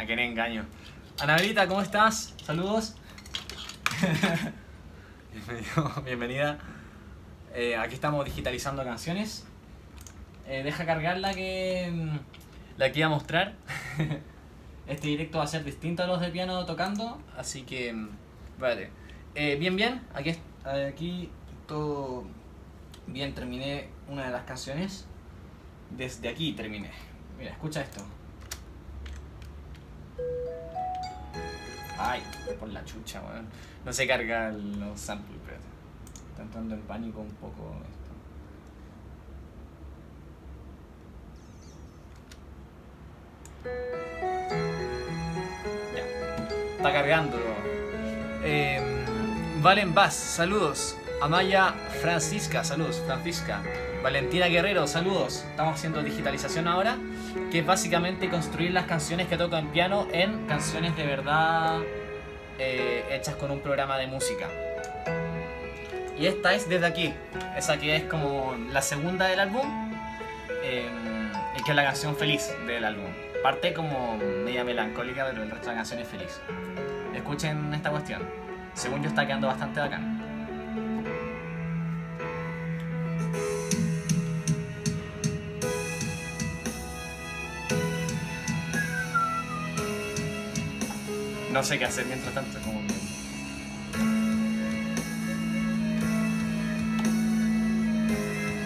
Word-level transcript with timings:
A 0.00 0.06
quién 0.06 0.18
engaño. 0.18 0.64
Anabelita, 1.20 1.68
¿cómo 1.68 1.82
estás? 1.82 2.34
Saludos. 2.42 2.96
Bienvenido, 5.34 6.02
bienvenida. 6.06 6.58
Eh, 7.52 7.76
aquí 7.76 7.96
estamos 7.96 8.24
digitalizando 8.24 8.82
canciones. 8.82 9.44
Eh, 10.46 10.62
deja 10.62 10.86
cargar 10.86 11.18
la 11.18 11.34
que, 11.34 11.90
mm, 11.92 12.16
la 12.78 12.90
que 12.90 12.98
iba 13.00 13.08
a 13.08 13.10
mostrar. 13.10 13.52
Este 14.86 15.08
directo 15.08 15.36
va 15.36 15.44
a 15.44 15.48
ser 15.48 15.64
distinto 15.64 16.02
a 16.02 16.06
los 16.06 16.18
de 16.18 16.30
piano 16.30 16.64
tocando, 16.64 17.20
así 17.36 17.64
que... 17.64 17.92
mm, 17.92 18.08
Vale. 18.58 18.88
Eh, 19.34 19.56
bien, 19.60 19.76
bien. 19.76 20.00
Aquí, 20.14 20.34
aquí 20.64 21.30
todo 21.68 22.24
bien. 23.06 23.34
Terminé 23.34 23.88
una 24.08 24.24
de 24.24 24.30
las 24.30 24.44
canciones. 24.44 25.04
Desde 25.90 26.26
aquí 26.30 26.54
terminé. 26.54 26.90
Mira, 27.36 27.50
escucha 27.50 27.82
esto. 27.82 28.02
Ay, 32.02 32.22
por 32.58 32.70
la 32.70 32.82
chucha, 32.84 33.20
weón. 33.20 33.46
No 33.84 33.92
se 33.92 34.06
carga 34.06 34.50
los 34.52 34.98
samples, 34.98 35.36
espérate. 35.36 35.64
Está 36.30 36.42
entrando 36.42 36.74
en 36.74 36.80
pánico 36.82 37.20
un 37.20 37.34
poco 37.34 37.76
esto. 37.90 38.10
Ya. 45.94 46.76
Está 46.76 46.92
cargándolo. 46.92 47.44
Eh, 48.44 48.80
Valen 49.60 49.92
Vaz, 49.94 50.14
saludos. 50.14 50.96
Amaya 51.20 51.74
Francisca, 52.00 52.64
saludos. 52.64 53.02
Francisca. 53.04 53.60
Valentina 54.02 54.46
Guerrero, 54.46 54.86
saludos. 54.86 55.44
Estamos 55.50 55.74
haciendo 55.74 56.02
digitalización 56.02 56.66
ahora, 56.66 56.96
que 57.50 57.60
es 57.60 57.66
básicamente 57.66 58.28
construir 58.28 58.72
las 58.72 58.84
canciones 58.86 59.28
que 59.28 59.36
toco 59.36 59.56
en 59.56 59.68
piano 59.68 60.06
en 60.12 60.46
canciones 60.46 60.96
de 60.96 61.06
verdad 61.06 61.80
eh, 62.58 63.04
hechas 63.10 63.36
con 63.36 63.50
un 63.50 63.60
programa 63.60 63.98
de 63.98 64.06
música. 64.06 64.48
Y 66.18 66.26
esta 66.26 66.54
es 66.54 66.68
desde 66.68 66.86
aquí. 66.86 67.14
Esa 67.56 67.78
que 67.78 67.96
es 67.96 68.04
como 68.04 68.54
la 68.70 68.82
segunda 68.82 69.26
del 69.26 69.40
álbum. 69.40 69.66
eh, 70.62 70.88
y 71.56 71.62
que 71.62 71.70
es 71.70 71.76
la 71.76 71.84
canción 71.84 72.14
feliz 72.16 72.54
del 72.66 72.84
álbum. 72.84 73.06
Parte 73.42 73.72
como 73.72 74.16
media 74.18 74.62
melancólica, 74.62 75.26
pero 75.28 75.42
el 75.42 75.50
resto 75.50 75.66
de 75.66 75.72
la 75.72 75.76
canción 75.76 76.00
es 76.00 76.08
feliz. 76.08 76.40
Escuchen 77.14 77.72
esta 77.74 77.90
cuestión. 77.90 78.22
Según 78.74 79.02
yo 79.02 79.08
está 79.08 79.26
quedando 79.26 79.46
bastante 79.46 79.80
bacán. 79.80 80.19
No 91.52 91.64
sé 91.64 91.78
qué 91.78 91.84
hacer 91.84 92.06
mientras 92.06 92.32
tanto, 92.32 92.58
como. 92.60 92.80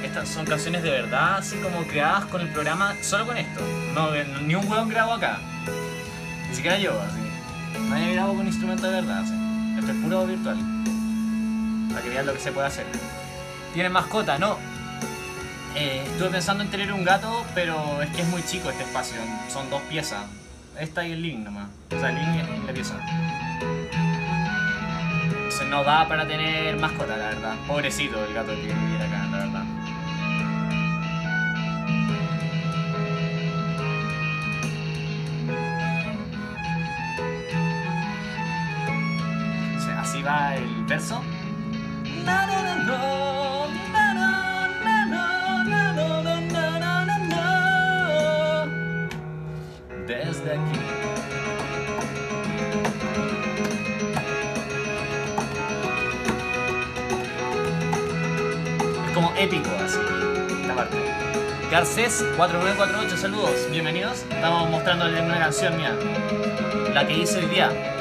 Estas 0.05 0.29
son 0.29 0.45
canciones 0.45 0.83
de 0.83 0.91
verdad, 0.91 1.39
así 1.39 1.57
como 1.57 1.83
creadas 1.87 2.27
con 2.27 2.43
el 2.43 2.49
programa, 2.49 2.95
solo 3.01 3.27
con 3.27 3.39
esto. 3.39 3.61
No, 3.95 4.11
ni 4.43 4.55
un 4.55 4.71
hueón 4.71 4.91
grabó 4.91 5.15
acá. 5.15 5.39
Ni 6.49 6.55
siquiera 6.55 6.79
yo, 6.79 6.93
así. 7.01 7.81
Nadie 7.89 8.13
grabó 8.13 8.35
con 8.35 8.47
instrumento 8.47 8.87
de 8.87 8.93
verdad, 9.01 9.21
así. 9.21 9.35
Esto 9.79 9.91
es 9.91 9.99
puro 10.03 10.27
virtual. 10.27 10.59
Para 11.89 12.03
que 12.03 12.09
vean 12.11 12.27
lo 12.27 12.35
que 12.35 12.41
se 12.41 12.53
puede 12.53 12.67
hacer. 12.67 12.85
¿Tienen 13.73 13.93
mascota? 13.93 14.39
No. 14.39 14.59
Eh, 15.75 16.05
estuve 16.07 16.29
pensando 16.29 16.63
en 16.63 16.71
tener 16.71 16.93
un 16.93 17.03
gato, 17.03 17.45
pero 17.55 18.03
es 18.03 18.11
que 18.11 18.23
es 18.23 18.29
muy 18.29 18.43
chico 18.45 18.71
este 18.71 18.85
espacio. 18.85 19.17
Son 19.51 19.69
dos 19.71 19.83
piezas. 19.83 20.25
Esta 20.79 21.07
y 21.07 21.13
el 21.13 21.23
link 21.23 21.39
nomás. 21.39 21.69
O 21.95 21.99
sea, 22.01 22.11
el 22.11 22.17
link 22.17 22.45
y 22.63 22.67
la 22.67 22.73
pieza. 22.73 22.95
Entonces 25.35 25.69
no 25.69 25.85
da 25.85 26.09
para 26.09 26.27
tener 26.27 26.77
mascota, 26.77 27.17
la 27.17 27.27
verdad. 27.27 27.57
Pobrecito 27.67 28.25
el 28.25 28.35
gato 28.35 28.51
que 28.51 28.63
viviera 28.63 29.05
acá, 29.05 29.27
la 29.31 29.39
verdad. 29.39 29.65
O 39.77 39.81
sea, 39.81 40.01
así 40.01 40.23
va 40.23 40.57
el 40.57 40.85
verso. 40.85 41.23
Moisés4948, 61.95 63.17
saludos, 63.17 63.71
bienvenidos. 63.71 64.25
Estamos 64.29 64.69
mostrando 64.69 65.07
una 65.07 65.39
canción 65.39 65.77
mía, 65.77 65.97
la 66.93 67.07
que 67.07 67.19
hice 67.19 67.39
hoy 67.39 67.47
día. 67.47 67.94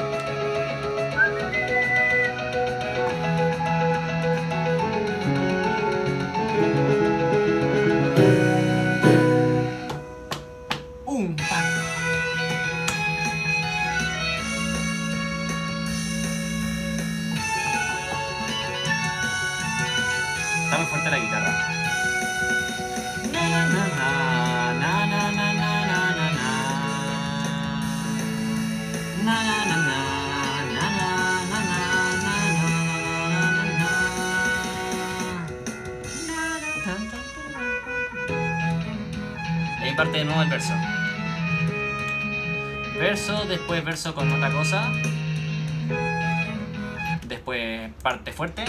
Parte 39.96 40.18
de 40.18 40.24
nuevo 40.24 40.42
el 40.42 40.48
verso. 40.48 40.72
Verso, 42.98 43.44
después 43.46 43.84
verso 43.84 44.14
con 44.14 44.32
otra 44.32 44.50
cosa. 44.50 44.90
Después 47.26 47.90
parte 48.02 48.32
fuerte. 48.32 48.64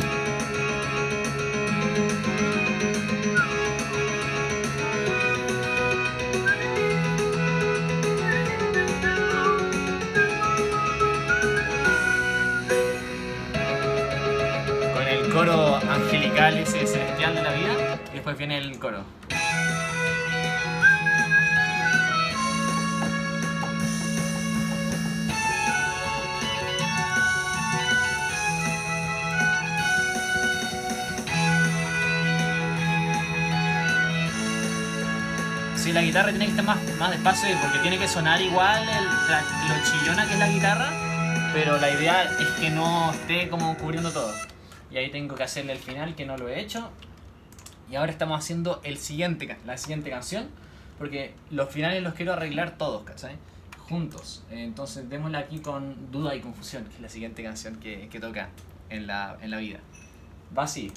Con 14.93 15.07
el 15.07 15.29
coro 15.33 15.77
angelical 15.77 16.57
ese 16.57 16.85
celestial 16.85 17.35
de 17.35 17.43
la 17.43 17.51
vida. 17.53 17.99
Después 18.13 18.37
viene 18.37 18.57
el 18.57 18.77
coro. 18.79 19.03
La 35.95 36.01
guitarra 36.01 36.29
tiene 36.29 36.45
que 36.45 36.51
estar 36.51 36.65
más, 36.65 36.77
más 36.99 37.09
despacio 37.11 37.49
porque 37.61 37.79
tiene 37.79 37.97
que 37.97 38.07
sonar 38.07 38.41
igual 38.41 38.81
el- 38.83 39.05
la- 39.31 39.41
lo 39.41 39.83
chillona 39.83 40.25
que 40.27 40.33
es 40.33 40.39
la 40.39 40.49
guitarra, 40.49 40.89
pero 41.53 41.77
la 41.79 41.89
idea 41.89 42.23
es 42.23 42.47
que 42.59 42.69
no 42.69 43.11
esté 43.11 43.47
como 43.49 43.75
cubriendo 43.77 44.11
todo. 44.11 44.31
Y 44.91 44.97
ahí 44.97 45.09
tengo 45.09 45.35
que 45.35 45.43
hacerle 45.43 45.71
el 45.73 45.79
final 45.79 46.13
que 46.15 46.25
no 46.25 46.37
lo 46.37 46.49
he 46.49 46.59
hecho. 46.59 46.91
Y 47.89 47.95
ahora 47.95 48.11
estamos 48.11 48.37
haciendo 48.39 48.81
el 48.83 48.97
siguiente, 48.97 49.57
la 49.65 49.77
siguiente 49.77 50.09
canción, 50.09 50.49
porque 50.97 51.33
los 51.49 51.69
finales 51.69 52.03
los 52.03 52.13
quiero 52.13 52.33
arreglar 52.33 52.77
todos, 52.77 53.03
¿cachai? 53.03 53.37
Juntos. 53.89 54.43
Entonces 54.51 55.09
démosla 55.09 55.39
aquí 55.39 55.59
con 55.59 56.11
Duda 56.11 56.35
y 56.35 56.41
Confusión, 56.41 56.83
que 56.85 56.95
es 56.95 57.01
la 57.01 57.09
siguiente 57.09 57.41
canción 57.43 57.77
que, 57.77 58.09
que 58.09 58.19
toca 58.19 58.49
en 58.89 59.07
la, 59.07 59.37
en 59.41 59.49
la 59.51 59.57
vida. 59.57 59.79
Va 60.57 60.63
así. 60.63 60.91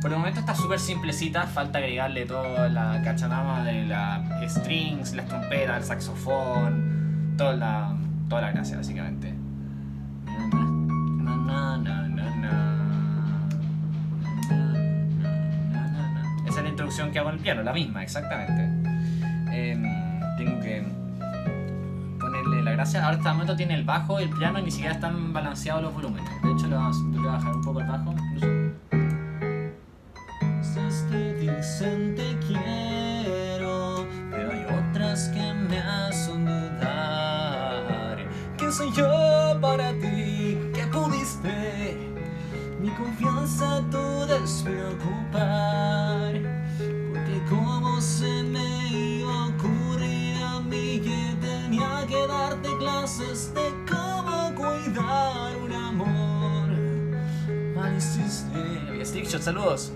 Por 0.00 0.12
el 0.12 0.18
momento 0.18 0.38
está 0.38 0.54
súper 0.54 0.78
simplecita, 0.78 1.42
falta 1.48 1.78
agregarle 1.78 2.24
toda 2.24 2.68
la 2.68 3.02
cachanama 3.02 3.64
de 3.64 3.84
las 3.84 4.52
strings, 4.52 5.12
las 5.14 5.26
trompetas, 5.26 5.78
el 5.78 5.84
saxofón, 5.84 7.34
toda 7.36 7.54
la, 7.54 7.96
toda 8.28 8.42
la 8.42 8.52
gracia 8.52 8.76
básicamente. 8.76 9.34
Esa 16.46 16.58
es 16.58 16.62
la 16.62 16.68
introducción 16.68 17.10
que 17.10 17.18
hago 17.18 17.30
en 17.30 17.34
el 17.34 17.40
piano, 17.40 17.62
la 17.64 17.72
misma, 17.72 18.04
exactamente. 18.04 18.62
Em, 19.50 19.82
tengo 20.36 20.60
que 20.60 20.86
ponerle 22.20 22.62
la 22.62 22.70
gracia. 22.70 23.04
Ahora 23.04 23.16
este 23.16 23.28
momento 23.28 23.56
tiene 23.56 23.74
el 23.74 23.84
bajo, 23.84 24.20
el 24.20 24.30
piano 24.30 24.60
y 24.60 24.62
ni 24.62 24.70
siquiera 24.70 24.94
están 24.94 25.32
balanceados 25.32 25.82
los 25.82 25.92
volúmenes. 25.92 26.30
De 26.42 26.52
hecho, 26.52 26.68
le 26.68 26.76
voy 26.76 27.28
a 27.28 27.32
bajar 27.32 27.56
un 27.56 27.62
poco 27.62 27.80
el 27.80 27.86
bajo. 27.88 28.14
Dicen 31.68 32.14
te 32.14 32.34
quiero, 32.46 34.06
pero 34.30 34.52
hay 34.52 34.64
otras 34.64 35.28
que 35.28 35.52
me 35.52 35.78
hacen 35.78 36.46
dudar. 36.46 38.16
¿Quién 38.56 38.72
soy 38.72 38.90
yo 38.92 39.06
para 39.60 39.92
ti? 39.92 40.58
¿Qué 40.72 40.86
pudiste? 40.90 41.98
Mi 42.80 42.88
confianza 42.90 43.84
tú 43.90 44.24
despreocupar. 44.26 46.40
Porque 46.78 47.42
como 47.50 48.00
se 48.00 48.42
me 48.44 48.88
iba 48.88 49.32
a 49.32 49.48
ocurrir 49.48 50.42
a 50.42 50.60
mí 50.60 51.00
que 51.00 51.36
tenía 51.40 52.06
que 52.08 52.26
darte 52.26 52.68
clases 52.78 53.52
de 53.52 53.74
cómo 53.90 54.54
cuidar 54.54 55.54
un 55.64 55.72
amor. 55.72 56.70
Mal 57.76 57.94
hiciste. 57.96 59.04
Stickshot, 59.04 59.42
saludos. 59.42 59.92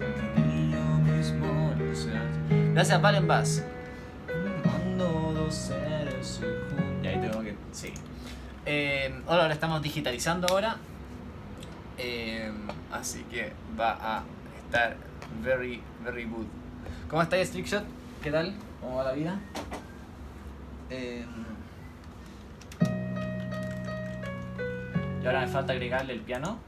Gracias, 2.72 3.02
Valen 3.02 3.28
Bass. 3.28 3.62
Y 7.02 7.06
ahí 7.06 7.20
tengo 7.20 7.42
que. 7.42 7.54
Sí. 7.72 7.92
Eh, 8.64 9.22
ahora 9.26 9.46
lo 9.46 9.52
estamos 9.52 9.82
digitalizando 9.82 10.48
ahora. 10.48 10.76
Eh, 11.98 12.50
así 12.90 13.24
que 13.24 13.52
va 13.78 13.98
a 14.00 14.22
estar 14.64 14.96
very, 15.44 15.82
very 16.02 16.24
good. 16.24 16.46
¿Cómo 17.08 17.20
estáis, 17.20 17.48
Strickshot? 17.48 17.84
¿Qué 18.22 18.30
tal? 18.30 18.54
¿Cómo 18.80 18.96
va 18.96 19.04
la 19.04 19.12
vida? 19.12 19.38
Eh, 20.88 21.26
y 25.22 25.26
ahora 25.26 25.40
me 25.40 25.48
falta 25.48 25.74
agregarle 25.74 26.14
el 26.14 26.20
piano. 26.20 26.58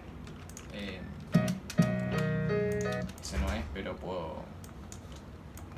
Ese 3.23 3.39
no 3.39 3.51
es, 3.55 3.65
pero 3.73 3.97
puedo 3.97 4.44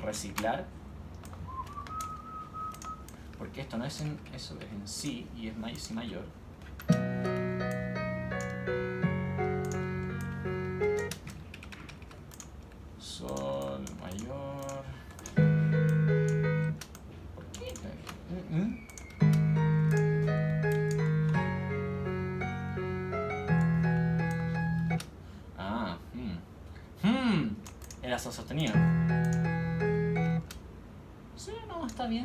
reciclar. 0.03 0.65
Porque 3.37 3.61
esto 3.61 3.77
no 3.77 3.85
es 3.85 4.01
en. 4.01 4.17
Eso 4.33 4.55
es 4.59 4.71
en 4.71 4.87
si 4.87 5.27
y 5.35 5.47
es 5.47 5.57
may- 5.57 5.75
si 5.75 5.93
mayor. 5.93 6.23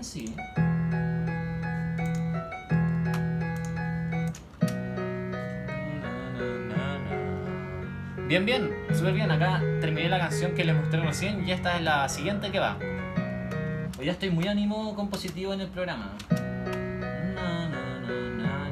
Sí. 0.02 0.34
Bien, 8.26 8.46
bien, 8.46 8.70
súper 8.94 9.12
bien. 9.12 9.31
Acá 9.31 9.60
terminé 9.81 10.08
la 10.08 10.19
canción 10.19 10.54
que 10.54 10.64
les 10.64 10.75
mostré 10.75 11.00
recién 11.00 11.46
y 11.46 11.52
esta 11.52 11.76
es 11.76 11.82
la 11.82 12.08
siguiente 12.08 12.50
que 12.50 12.58
va. 12.58 12.78
Hoy 13.99 14.06
ya 14.06 14.12
estoy 14.12 14.31
muy 14.31 14.49
ánimo 14.49 14.94
compositivo 14.94 15.52
en 15.52 15.60
el 15.60 15.69
programa. 15.69 16.12
Na, 17.34 17.69
na. 17.69 18.00
Na, 18.38 18.70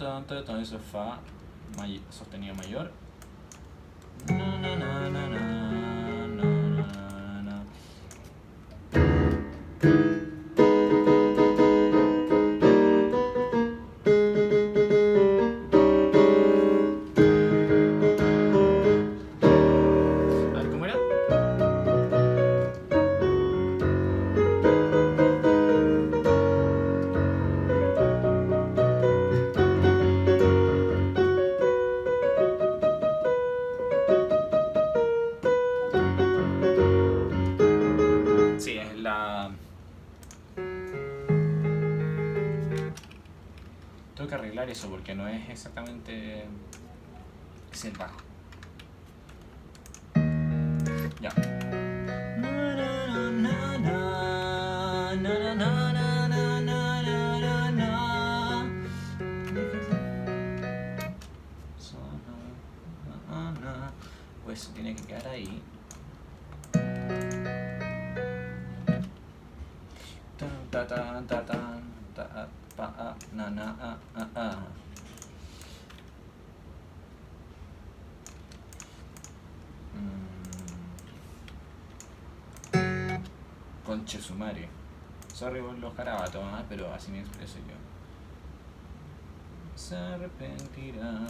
Tan, 0.00 0.24
tan, 0.24 0.64
Fa 0.90 1.18
sostenido 2.08 2.54
mayor. 2.54 2.90
Exactamente. 45.50 46.46
Conche 83.90 84.20
su 84.20 84.34
madre. 84.36 84.68
Sorry 85.34 85.60
los 85.80 85.92
carabatos, 85.94 86.40
¿ah? 86.44 86.62
pero 86.68 86.94
así 86.94 87.10
me 87.10 87.18
expreso 87.18 87.58
yo. 87.58 87.74
Se 89.74 89.96
arrepentirá. 89.96 91.26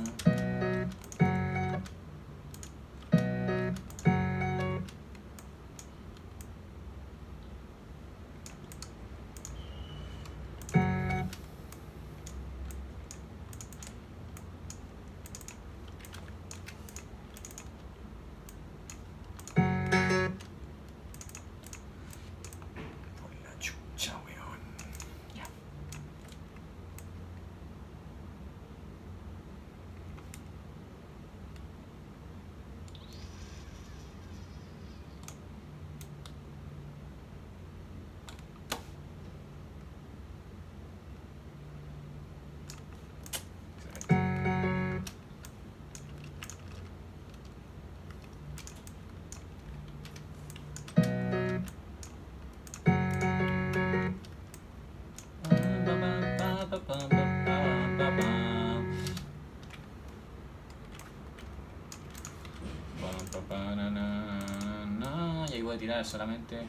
Tirar 65.81 66.05
solamente... 66.05 66.69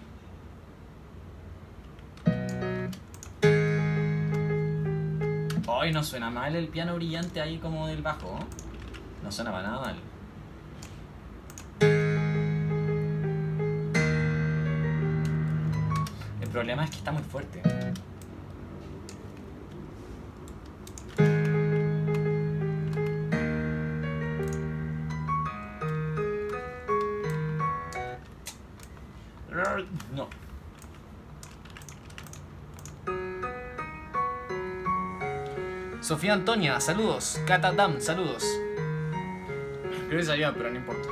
Hoy 5.67 5.91
no 5.91 6.01
suena 6.01 6.29
mal 6.29 6.55
el 6.55 6.69
piano 6.69 6.95
brillante 6.95 7.41
ahí 7.41 7.57
como 7.57 7.87
del 7.87 8.01
bajo. 8.01 8.39
No 9.21 9.31
suena 9.31 9.51
para 9.51 9.67
nada 9.67 9.81
mal. 9.81 9.95
El 16.41 16.49
problema 16.49 16.85
es 16.85 16.91
que 16.91 16.97
está 16.97 17.11
muy 17.11 17.23
fuerte. 17.23 17.61
No. 29.51 30.29
Sofía 35.99 36.33
Antonia, 36.33 36.79
saludos. 36.79 37.41
Cata 37.45 37.73
Dam, 37.73 37.99
saludos. 37.99 38.45
Creo 40.07 40.19
que 40.19 40.23
sabía, 40.23 40.53
pero 40.53 40.69
no 40.69 40.77
importa. 40.77 41.09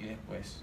Y 0.00 0.04
después. 0.06 0.62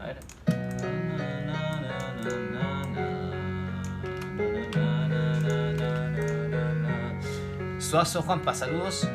A 0.00 0.06
ver. 0.06 0.18
Suazo 7.78 8.22
Juanpa, 8.22 8.54
saludos. 8.54 9.06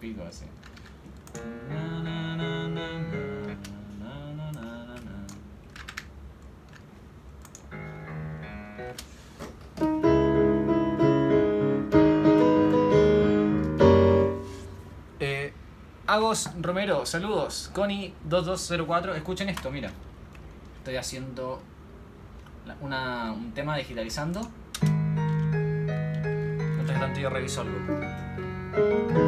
pido, 0.00 0.26
así. 0.26 0.44
Eh, 15.20 15.52
Agos 16.06 16.50
Romero, 16.60 17.06
saludos. 17.06 17.70
Connie2204, 17.74 19.16
escuchen 19.16 19.48
esto, 19.48 19.70
mira. 19.70 19.90
Estoy 20.78 20.96
haciendo 20.96 21.60
una, 22.80 23.32
un 23.32 23.52
tema 23.52 23.76
digitalizando. 23.76 24.40
Mientras 26.76 27.00
tanto 27.00 27.20
yo 27.20 27.30
reviso 27.30 27.60
algo. 27.62 29.27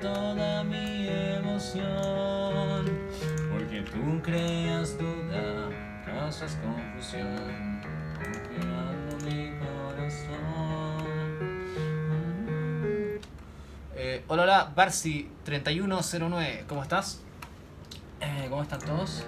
toda 0.00 0.64
mi 0.64 1.08
emoción. 1.08 2.86
Porque 3.50 3.82
tú 3.82 4.22
creas 4.22 4.96
duda, 4.96 5.68
causas 6.04 6.56
confusión, 6.62 7.82
confiando 8.14 9.16
mi 9.26 9.52
corazón. 9.58 11.04
Eh, 13.96 14.24
hola, 14.28 14.42
hola, 14.44 14.72
Barsi3109, 14.74 16.66
¿cómo 16.66 16.82
estás? 16.82 17.20
Eh, 18.20 18.46
¿Cómo 18.48 18.62
están 18.62 18.80
todos? 18.80 19.24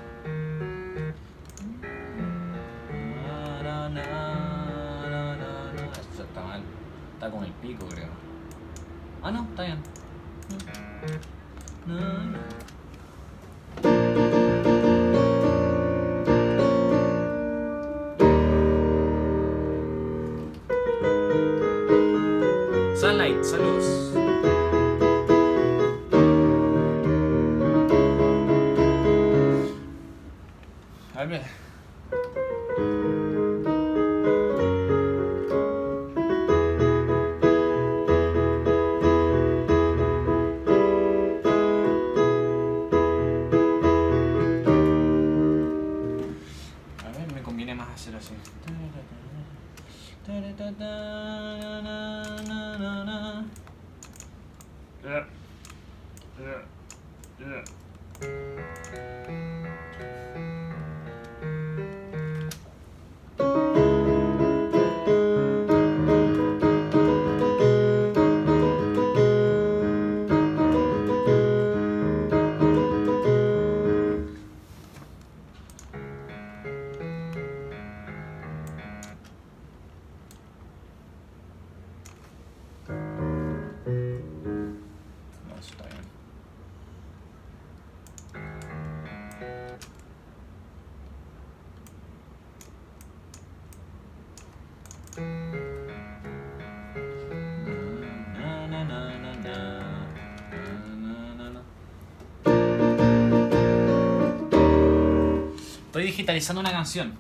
Digitalizando 106.13 106.61
una 106.61 106.71
canción. 106.71 107.15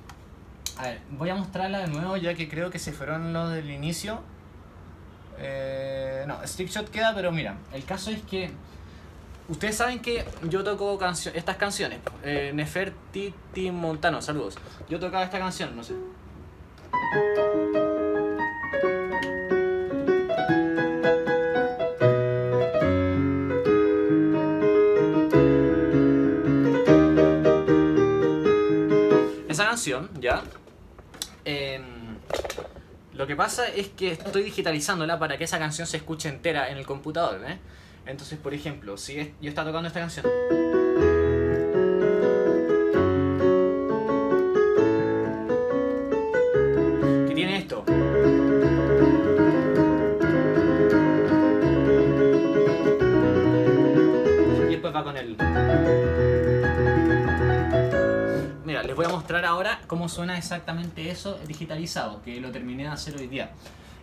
A 0.78 0.83
ver, 0.85 1.00
voy 1.11 1.28
a 1.31 1.35
mostrarla 1.35 1.78
de 1.81 1.88
nuevo 1.88 2.16
ya 2.16 2.35
que 2.35 2.48
creo 2.48 2.70
que 2.70 2.78
se 2.78 2.92
fueron 2.92 3.33
los 3.33 3.50
del 3.52 3.70
inicio. 3.70 4.20
Eh, 5.38 6.24
no, 6.26 6.38
Stickshot 6.46 6.88
queda, 6.90 7.14
pero 7.14 7.33
mira, 7.33 7.57
el 7.72 7.85
caso 7.85 8.11
es 8.11 8.22
que 8.22 8.50
ustedes 9.48 9.76
saben 9.76 10.00
que 10.00 10.24
yo 10.48 10.62
toco 10.62 10.98
cancio- 10.98 11.33
estas 11.35 11.57
canciones. 11.57 11.98
Eh, 12.22 12.52
Nefertiti 12.55 13.70
Montano, 13.70 14.22
saludos. 14.22 14.57
Yo 14.88 15.00
tocaba 15.00 15.24
esta 15.24 15.38
canción, 15.38 15.74
no 15.76 15.83
sé. 15.85 15.94
¿Ya? 30.21 30.42
Em, 31.45 32.16
lo 33.14 33.27
que 33.27 33.37
pasa 33.37 33.68
es 33.68 33.88
que 33.88 34.12
estoy 34.12 34.42
digitalizándola 34.45 35.18
para 35.18 35.37
que 35.37 35.45
esa 35.45 35.59
canción 35.59 35.87
se 35.87 35.97
escuche 35.97 36.29
entera 36.29 36.71
en 36.71 36.79
el 36.79 36.87
computador, 36.87 37.40
¿eh? 37.47 37.59
Entonces, 38.07 38.38
por 38.38 38.55
ejemplo, 38.55 38.97
si 38.97 39.35
yo 39.40 39.49
estaba 39.49 39.68
tocando 39.68 39.88
esta 39.88 40.01
canción. 40.01 40.62
Cómo 60.03 60.09
suena 60.09 60.37
exactamente 60.37 61.11
eso 61.12 61.38
digitalizado, 61.47 62.23
que 62.23 62.41
lo 62.41 62.51
terminé 62.51 62.83
de 62.83 62.88
hacer 62.88 63.17
hoy 63.17 63.29
día. 63.29 63.53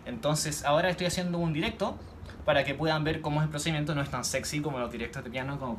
Entonces, 0.06 0.64
ahora 0.64 0.88
estoy 0.88 1.06
haciendo 1.08 1.36
un 1.36 1.52
directo 1.52 1.98
para 2.46 2.64
que 2.64 2.74
puedan 2.74 3.04
ver 3.04 3.20
cómo 3.20 3.40
es 3.40 3.44
el 3.44 3.50
procedimiento. 3.50 3.94
No 3.94 4.00
es 4.00 4.08
tan 4.08 4.24
sexy 4.24 4.62
como 4.62 4.78
los 4.78 4.90
directos 4.90 5.22
de 5.22 5.28
piano, 5.28 5.58
como 5.58 5.76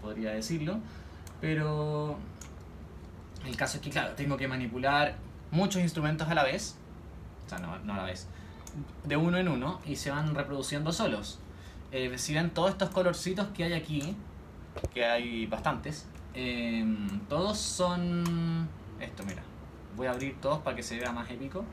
podría 0.00 0.30
decirlo. 0.30 0.78
Pero 1.40 2.16
el 3.44 3.56
caso 3.56 3.78
es 3.78 3.82
que, 3.82 3.90
claro, 3.90 4.14
tengo 4.14 4.36
que 4.36 4.46
manipular 4.46 5.16
muchos 5.50 5.82
instrumentos 5.82 6.28
a 6.28 6.34
la 6.36 6.44
vez. 6.44 6.76
O 7.46 7.48
sea, 7.48 7.58
no, 7.58 7.72
a 7.72 7.96
la 7.96 8.04
vez. 8.04 8.28
De 9.02 9.16
uno 9.16 9.38
en 9.38 9.48
uno 9.48 9.80
y 9.84 9.96
se 9.96 10.12
van 10.12 10.36
reproduciendo 10.36 10.92
solos. 10.92 11.40
Eh, 11.90 12.16
si 12.16 12.32
ven 12.32 12.50
todos 12.50 12.70
estos 12.70 12.90
colorcitos 12.90 13.48
que 13.48 13.64
hay 13.64 13.72
aquí, 13.72 14.14
que 14.94 15.04
hay 15.04 15.46
bastantes, 15.46 16.06
em, 16.32 17.18
todos 17.28 17.58
son... 17.58 18.85
Esto, 19.00 19.24
mira. 19.24 19.42
Voy 19.96 20.06
a 20.06 20.10
abrir 20.10 20.40
todos 20.40 20.58
para 20.60 20.76
que 20.76 20.82
se 20.82 20.98
vea 20.98 21.12
más 21.12 21.30
épico. 21.30 21.64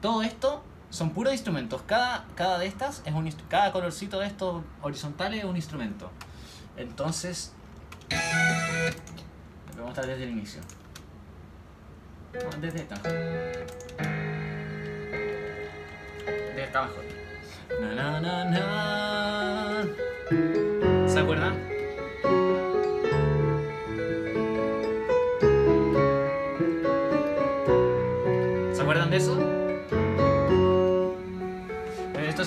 Todo 0.00 0.22
esto 0.22 0.62
son 0.90 1.10
puros 1.10 1.32
instrumentos. 1.32 1.82
Cada, 1.86 2.26
cada 2.34 2.58
de 2.58 2.66
estas 2.66 3.02
es 3.06 3.14
un 3.14 3.30
cada 3.48 3.72
colorcito 3.72 4.20
de 4.20 4.26
estos 4.26 4.62
horizontales 4.82 5.40
es 5.40 5.44
un 5.44 5.56
instrumento. 5.56 6.10
Entonces, 6.76 7.52
lo 8.10 9.74
voy 9.74 9.82
a 9.82 9.86
mostrar 9.86 10.06
desde 10.06 10.24
el 10.24 10.30
inicio. 10.30 10.60
Desde 12.60 12.80
esta. 12.80 12.96
Desde 16.48 16.64
esta 16.64 16.78
abajo. 16.78 17.00
¿Se 21.06 21.18
acuerdan? 21.18 21.71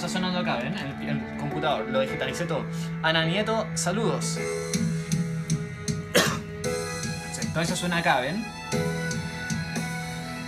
Está 0.06 0.20
sonando 0.20 0.40
acá, 0.40 0.58
¿ven? 0.58 0.78
El, 0.78 1.10
el 1.10 1.38
computador, 1.38 1.90
lo 1.90 2.00
digitalicé 2.00 2.46
todo. 2.46 2.64
Ana 3.02 3.26
Nieto, 3.26 3.66
saludos. 3.74 4.38
Eso 7.62 7.76
suena 7.76 7.98
acá, 7.98 8.20
¿ven? 8.20 8.46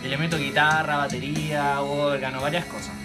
Y 0.04 0.08
guitarra, 0.38 0.98
batería, 0.98 1.82
órgano, 1.82 2.40
varias 2.40 2.66
cosas. 2.66 2.97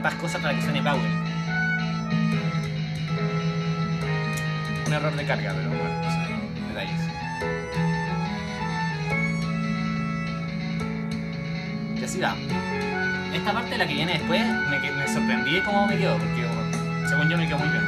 Hartas 0.00 0.14
cosas 0.14 0.40
para 0.40 0.54
que 0.54 0.62
suene 0.62 0.82
power. 0.82 1.10
Un 4.86 4.92
error 4.92 5.14
de 5.14 5.24
carga, 5.26 5.52
pero 5.54 5.68
bueno, 5.68 6.02
son 6.10 6.68
detalles. 6.68 7.00
Y 12.00 12.04
así 12.04 12.20
va. 12.20 12.34
Esta 13.34 13.52
parte, 13.52 13.76
la 13.76 13.86
que 13.86 13.94
viene 13.94 14.14
después, 14.14 14.40
me, 14.40 14.80
me 14.80 15.08
sorprendí 15.08 15.60
cómo 15.60 15.86
me 15.86 15.98
quedó, 15.98 16.16
porque 16.16 16.46
según 17.06 17.28
yo 17.28 17.36
me 17.36 17.46
quedó 17.46 17.58
muy 17.58 17.68
bien. 17.68 17.84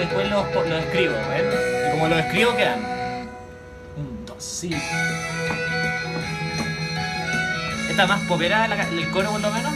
Después 0.00 0.30
los, 0.30 0.54
los 0.54 0.84
escribo, 0.84 1.14
¿ven? 1.28 1.44
Y 1.86 1.90
como 1.92 2.08
los 2.08 2.18
escribo 2.18 2.56
quedan. 2.56 2.80
Un, 3.96 4.24
dos, 4.26 4.42
sí. 4.42 4.74
¿Está 7.88 8.06
más 8.06 8.20
popera 8.22 8.64
el 8.64 9.10
coro 9.10 9.30
por 9.30 9.40
lo 9.40 9.50
menos? 9.50 9.72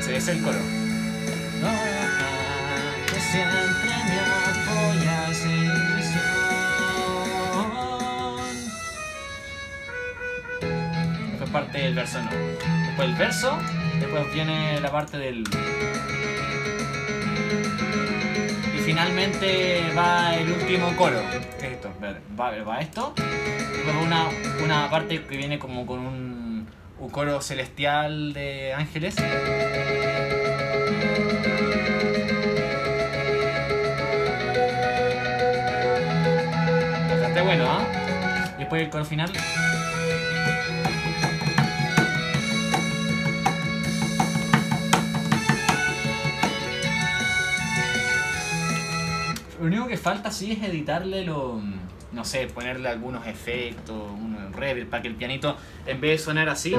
Sí, 0.00 0.12
ese 0.12 0.16
es 0.16 0.28
el 0.28 0.42
coro. 0.42 0.58
Del 11.90 11.96
verso 11.96 12.22
no. 12.22 12.30
Después 12.86 13.08
el 13.08 13.14
verso, 13.16 13.58
después 13.98 14.32
viene 14.32 14.80
la 14.80 14.92
parte 14.92 15.18
del. 15.18 15.42
Y 18.72 18.78
finalmente 18.78 19.82
va 19.98 20.36
el 20.36 20.52
último 20.52 20.94
coro. 20.94 21.20
¿Qué 21.58 21.66
es 21.66 21.72
esto? 21.72 21.92
Va, 22.38 22.52
va 22.62 22.80
esto. 22.80 23.12
Después 23.16 23.96
va 23.96 24.02
una, 24.02 24.28
una 24.62 24.88
parte 24.88 25.20
que 25.24 25.36
viene 25.36 25.58
como 25.58 25.84
con 25.84 25.98
un, 25.98 26.68
un 27.00 27.10
coro 27.10 27.42
celestial 27.42 28.34
de 28.34 28.72
ángeles. 28.72 29.16
Bastante 37.10 37.40
bueno, 37.40 37.64
¿ah? 37.66 37.84
Y 38.54 38.60
después 38.60 38.80
el 38.80 38.90
coro 38.90 39.04
final. 39.04 39.32
Falta 50.00 50.32
sí 50.32 50.52
es 50.52 50.62
editarle 50.62 51.24
lo. 51.24 51.60
No 52.12 52.24
sé, 52.24 52.48
ponerle 52.48 52.88
algunos 52.88 53.24
efectos, 53.26 54.10
un 54.10 54.52
reverb 54.52 54.88
para 54.88 55.02
que 55.02 55.08
el 55.08 55.14
pianito, 55.14 55.56
en 55.86 56.00
vez 56.00 56.18
de 56.18 56.18
sonar 56.18 56.48
así. 56.48 56.74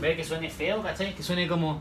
De 0.00 0.16
que 0.16 0.24
suene 0.24 0.50
feo, 0.50 0.82
¿cachai? 0.82 1.14
Que 1.14 1.22
suene 1.22 1.46
como. 1.46 1.80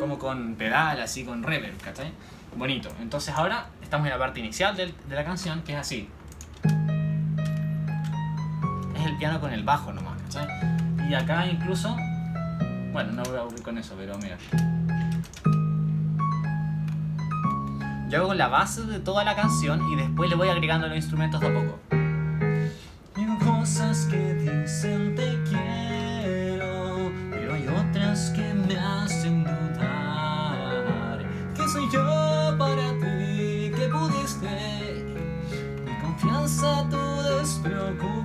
Como 0.00 0.18
con 0.18 0.56
pedal, 0.56 1.00
así, 1.00 1.24
con 1.24 1.44
reverb, 1.44 1.80
¿cachai? 1.80 2.10
Bonito. 2.56 2.88
Entonces 3.00 3.32
ahora 3.36 3.68
estamos 3.80 4.06
en 4.06 4.12
la 4.12 4.18
parte 4.18 4.40
inicial 4.40 4.76
de 4.76 4.92
la 5.08 5.24
canción, 5.24 5.62
que 5.62 5.72
es 5.72 5.78
así. 5.78 6.08
Es 8.96 9.06
el 9.06 9.16
piano 9.18 9.40
con 9.40 9.52
el 9.52 9.62
bajo 9.62 9.92
nomás, 9.92 10.20
¿cachai? 10.22 10.48
Y 11.08 11.14
acá 11.14 11.46
incluso. 11.46 11.96
Bueno, 12.92 13.12
no 13.12 13.22
voy 13.22 13.36
a 13.36 13.40
aburrir 13.40 13.62
con 13.62 13.78
eso, 13.78 13.94
pero 13.96 14.18
mira. 14.18 14.36
Yo 18.08 18.18
hago 18.18 18.34
la 18.34 18.48
base 18.48 18.82
de 18.82 18.98
toda 18.98 19.22
la 19.22 19.36
canción 19.36 19.80
y 19.92 19.94
después 19.94 20.28
le 20.28 20.34
voy 20.34 20.48
agregando 20.48 20.88
los 20.88 20.96
instrumentos 20.96 21.40
de 21.40 21.46
a 21.46 21.54
poco. 21.54 21.78
Digo 23.14 23.38
cosas 23.38 24.08
que 24.10 24.34
dicen 24.34 25.14
te 25.14 25.40
quiero, 25.44 27.12
pero 27.30 27.54
hay 27.54 27.68
otras 27.68 28.30
que 28.30 28.52
me 28.52 28.76
hacen 28.76 29.44
dudar. 29.44 31.24
¿Qué 31.54 31.68
soy 31.68 31.88
yo 31.92 32.56
para 32.58 32.90
ti? 32.98 33.70
¿Qué 33.76 33.88
pudiste? 33.92 35.04
Mi 35.84 35.96
confianza 36.00 36.88
tú 36.90 37.22
despreocupar. 37.38 38.19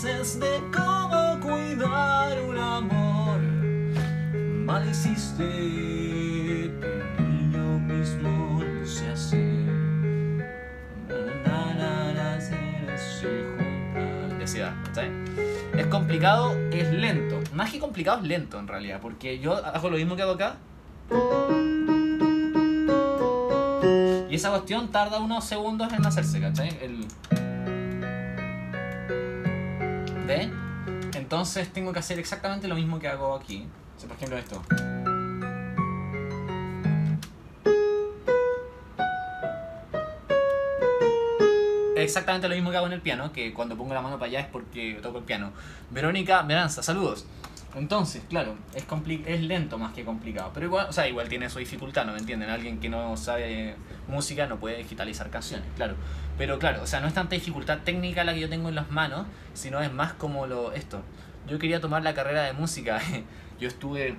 Clases 0.00 0.38
de 0.38 0.62
cómo 0.74 1.40
cuidar 1.40 2.42
un 2.42 2.58
amor. 2.58 3.40
Mal 4.64 4.88
hiciste, 4.90 6.70
yo 7.50 7.78
mismo 7.78 8.62
lo 8.62 8.86
sé 8.86 9.10
hacer. 9.10 9.56
Es 15.76 15.86
complicado, 15.88 16.56
es 16.72 16.92
lento. 16.92 17.40
Más 17.52 17.70
que 17.70 17.78
complicado, 17.78 18.20
es 18.20 18.28
lento 18.28 18.58
en 18.58 18.68
realidad. 18.68 19.00
Porque 19.00 19.38
yo 19.38 19.54
hago 19.54 19.90
lo 19.90 19.96
mismo 19.96 20.16
que 20.16 20.22
hago 20.22 20.32
acá. 20.32 20.56
Y 24.30 24.34
esa 24.34 24.50
cuestión 24.50 24.90
tarda 24.90 25.20
unos 25.20 25.44
segundos 25.44 25.92
en 25.92 26.04
hacerse, 26.04 26.40
¿cachai? 26.40 26.68
El... 26.82 27.06
¿Ve? 30.26 30.50
Entonces 31.14 31.72
tengo 31.72 31.92
que 31.92 32.00
hacer 32.00 32.18
exactamente 32.18 32.66
lo 32.66 32.74
mismo 32.74 32.98
que 32.98 33.06
hago 33.06 33.34
aquí. 33.34 33.66
O 34.02 34.06
por 34.06 34.16
ejemplo 34.16 34.36
esto. 34.36 34.62
Exactamente 41.96 42.48
lo 42.48 42.54
mismo 42.54 42.70
que 42.70 42.76
hago 42.76 42.86
en 42.86 42.92
el 42.92 43.00
piano, 43.00 43.32
que 43.32 43.54
cuando 43.54 43.76
pongo 43.76 43.94
la 43.94 44.02
mano 44.02 44.18
para 44.18 44.28
allá 44.28 44.40
es 44.40 44.46
porque 44.46 44.98
toco 45.00 45.18
el 45.18 45.24
piano. 45.24 45.52
Verónica 45.90 46.42
Meranza, 46.42 46.82
saludos. 46.82 47.24
Entonces, 47.76 48.22
claro, 48.28 48.56
es, 48.74 48.88
compli- 48.88 49.22
es 49.26 49.42
lento 49.42 49.76
más 49.78 49.92
que 49.92 50.04
complicado. 50.04 50.50
Pero 50.54 50.66
igual, 50.66 50.86
o 50.88 50.92
sea, 50.92 51.06
igual 51.08 51.28
tiene 51.28 51.50
su 51.50 51.58
dificultad, 51.58 52.06
¿no 52.06 52.12
me 52.12 52.18
entienden? 52.18 52.48
Alguien 52.50 52.80
que 52.80 52.88
no 52.88 53.16
sabe 53.18 53.74
música 54.08 54.46
no 54.46 54.58
puede 54.58 54.78
digitalizar 54.78 55.28
canciones, 55.30 55.66
claro. 55.76 55.94
Pero 56.38 56.58
claro, 56.58 56.82
o 56.82 56.86
sea, 56.86 57.00
no 57.00 57.06
es 57.08 57.14
tanta 57.14 57.34
dificultad 57.34 57.78
técnica 57.84 58.24
la 58.24 58.32
que 58.34 58.40
yo 58.40 58.48
tengo 58.48 58.70
en 58.70 58.74
las 58.76 58.90
manos, 58.90 59.26
sino 59.54 59.80
es 59.82 59.92
más 59.92 60.14
como 60.14 60.46
lo 60.46 60.72
esto. 60.72 61.02
Yo 61.46 61.58
quería 61.58 61.80
tomar 61.80 62.02
la 62.02 62.14
carrera 62.14 62.42
de 62.44 62.52
música. 62.54 63.00
Yo 63.60 63.68
estuve 63.68 64.16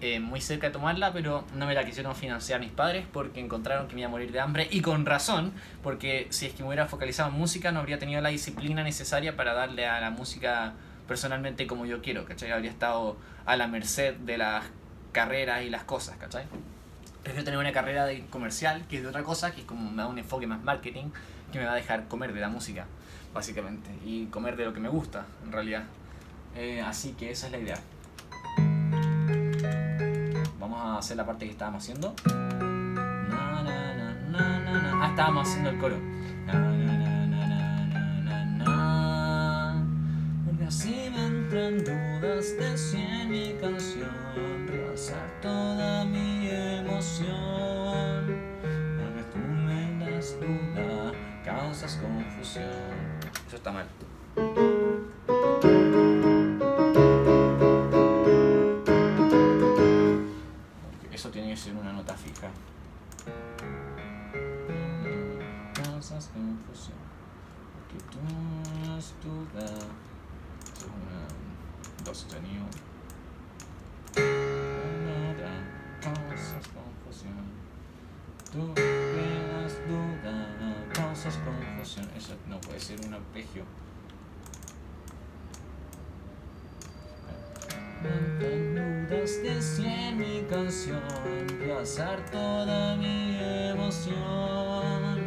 eh, 0.00 0.20
muy 0.20 0.40
cerca 0.40 0.68
de 0.68 0.72
tomarla, 0.72 1.12
pero 1.12 1.44
no 1.54 1.66
me 1.66 1.74
la 1.74 1.84
quisieron 1.84 2.14
financiar 2.14 2.60
mis 2.60 2.70
padres 2.70 3.04
porque 3.12 3.40
encontraron 3.40 3.88
que 3.88 3.94
me 3.94 4.00
iba 4.02 4.08
a 4.08 4.10
morir 4.10 4.32
de 4.32 4.40
hambre 4.40 4.66
y 4.70 4.80
con 4.80 5.04
razón, 5.04 5.52
porque 5.82 6.26
si 6.30 6.46
es 6.46 6.52
que 6.54 6.62
me 6.62 6.68
hubiera 6.68 6.86
focalizado 6.86 7.28
en 7.30 7.34
música 7.36 7.70
no 7.72 7.80
habría 7.80 7.98
tenido 7.98 8.20
la 8.22 8.28
disciplina 8.30 8.82
necesaria 8.82 9.36
para 9.36 9.52
darle 9.54 9.86
a 9.86 10.00
la 10.00 10.10
música 10.10 10.72
personalmente 11.08 11.66
como 11.66 11.86
yo 11.86 12.02
quiero, 12.02 12.24
¿cachai? 12.26 12.52
Habría 12.52 12.70
estado 12.70 13.16
a 13.46 13.56
la 13.56 13.66
merced 13.66 14.14
de 14.16 14.38
las 14.38 14.64
carreras 15.12 15.64
y 15.64 15.70
las 15.70 15.82
cosas, 15.84 16.16
¿cachai? 16.18 16.44
Prefiero 17.22 17.44
tener 17.44 17.58
una 17.58 17.72
carrera 17.72 18.04
de 18.04 18.26
comercial, 18.26 18.84
que 18.88 18.98
es 18.98 19.02
de 19.02 19.08
otra 19.08 19.24
cosa, 19.24 19.50
que 19.52 19.62
es 19.62 19.66
como 19.66 19.90
me 19.90 19.96
da 19.96 20.06
un 20.06 20.18
enfoque 20.18 20.46
más 20.46 20.62
marketing, 20.62 21.06
que 21.50 21.58
me 21.58 21.64
va 21.64 21.72
a 21.72 21.76
dejar 21.76 22.06
comer 22.08 22.34
de 22.34 22.40
la 22.40 22.48
música, 22.48 22.84
básicamente, 23.34 23.90
y 24.04 24.26
comer 24.26 24.56
de 24.56 24.66
lo 24.66 24.74
que 24.74 24.80
me 24.80 24.90
gusta, 24.90 25.24
en 25.42 25.50
realidad. 25.50 25.84
Eh, 26.54 26.82
así 26.82 27.12
que 27.12 27.30
esa 27.30 27.46
es 27.46 27.52
la 27.52 27.58
idea. 27.58 27.78
Vamos 30.60 30.80
a 30.80 30.98
hacer 30.98 31.16
la 31.16 31.24
parte 31.24 31.46
que 31.46 31.52
estábamos 31.52 31.82
haciendo. 31.82 32.14
Ah, 35.00 35.06
estábamos 35.10 35.48
haciendo 35.48 35.70
el 35.70 35.78
coro. 35.78 35.96
Así 40.68 41.10
me 41.10 41.24
entran 41.24 41.78
dudas 41.78 42.54
de 42.58 42.76
si 42.76 42.98
en 42.98 43.30
mi 43.30 43.54
canción 43.58 44.66
realzar 44.66 45.26
toda 45.40 46.04
mi 46.04 46.50
emoción. 46.50 48.26
Porque 48.98 49.22
tú 49.32 49.38
me 49.38 50.04
das 50.04 50.36
duda, 50.38 51.12
causas 51.42 51.96
confusión. 51.96 52.68
Eso 53.46 53.56
está 53.56 53.72
mal. 53.72 53.86
Eso 61.10 61.30
tiene 61.30 61.48
que 61.48 61.56
ser 61.56 61.76
una 61.76 61.94
nota 61.94 62.14
fija. 62.14 62.50
Causas 65.82 66.30
confusión. 66.34 66.98
Porque 67.72 68.04
tú 68.10 68.18
me 68.20 68.88
das 68.88 69.14
duda. 69.24 70.07
Eso 70.88 70.96
es 70.96 71.94
una 71.96 72.04
do 72.04 72.14
sostenido. 72.14 72.64
Nada, 75.06 75.52
causas 76.00 76.68
confusión. 76.68 77.44
Tú 78.52 78.74
creas 78.74 79.74
duda, 79.86 80.36
causas 80.94 81.36
confusión. 81.38 82.08
Eso 82.16 82.34
no 82.48 82.60
puede 82.60 82.80
ser 82.80 83.00
un 83.06 83.14
arpegio. 83.14 83.64
Dudas 88.00 89.42
de 89.42 90.12
mi 90.14 90.42
canción 90.48 91.28
pasar 91.78 92.18
toda 92.30 92.96
mi 92.96 93.38
emoción. 93.70 95.18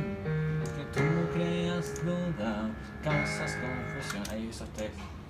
Que 0.75 0.85
tú 0.93 1.33
creas 1.33 2.03
duda, 2.03 2.69
causas 3.03 3.57
confusión. 3.57 4.23
Ahí 4.31 4.49
esos. 4.49 5.20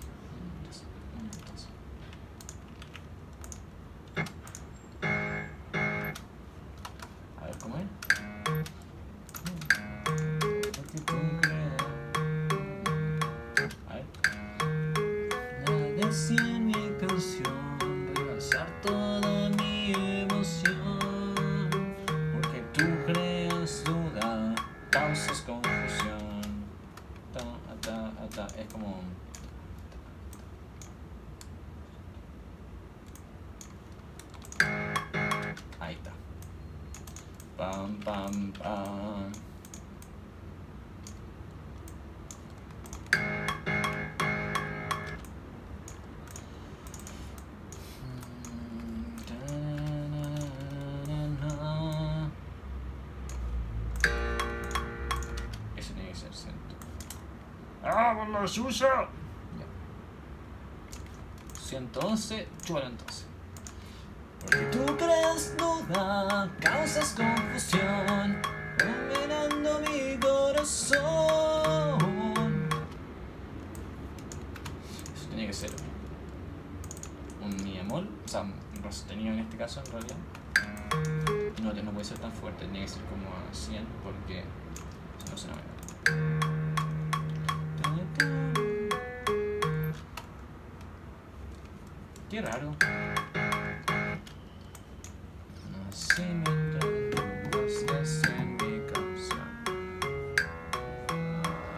¡Ah, 58.41 58.43
por 58.43 58.49
la 58.49 58.71
suya! 58.71 59.07
111, 61.59 62.47
chúbalo 62.65 62.87
entonces. 62.87 63.27
Porque 64.39 64.57
tú 64.71 64.97
creas 64.97 65.55
duda, 65.57 66.51
causas 66.59 67.13
confusión, 67.15 68.41
dominando 68.79 69.79
mi 69.81 70.17
corazón. 70.19 71.99
Eso 75.15 75.29
tenía 75.29 75.45
que 75.45 75.53
ser 75.53 75.69
un 77.43 77.55
mi 77.63 77.77
bemol, 77.77 78.09
o 78.25 78.27
sea, 78.27 78.41
un 78.41 78.55
sostenido 78.91 79.33
en 79.33 79.39
este 79.41 79.55
caso 79.55 79.83
en 79.85 79.91
realidad. 79.91 80.17
No, 81.61 81.73
no 81.73 81.91
puede 81.91 82.05
ser 82.05 82.17
tan 82.17 82.31
fuerte, 82.31 82.65
tenía 82.65 82.81
que 82.81 82.87
ser 82.87 83.03
como 83.03 83.27
a 83.29 83.53
100 83.53 83.85
porque 84.03 84.43
si 85.23 85.31
no 85.31 85.37
se 85.37 85.47
me 85.47 85.80
Qué 92.31 92.41
raro. 92.41 92.73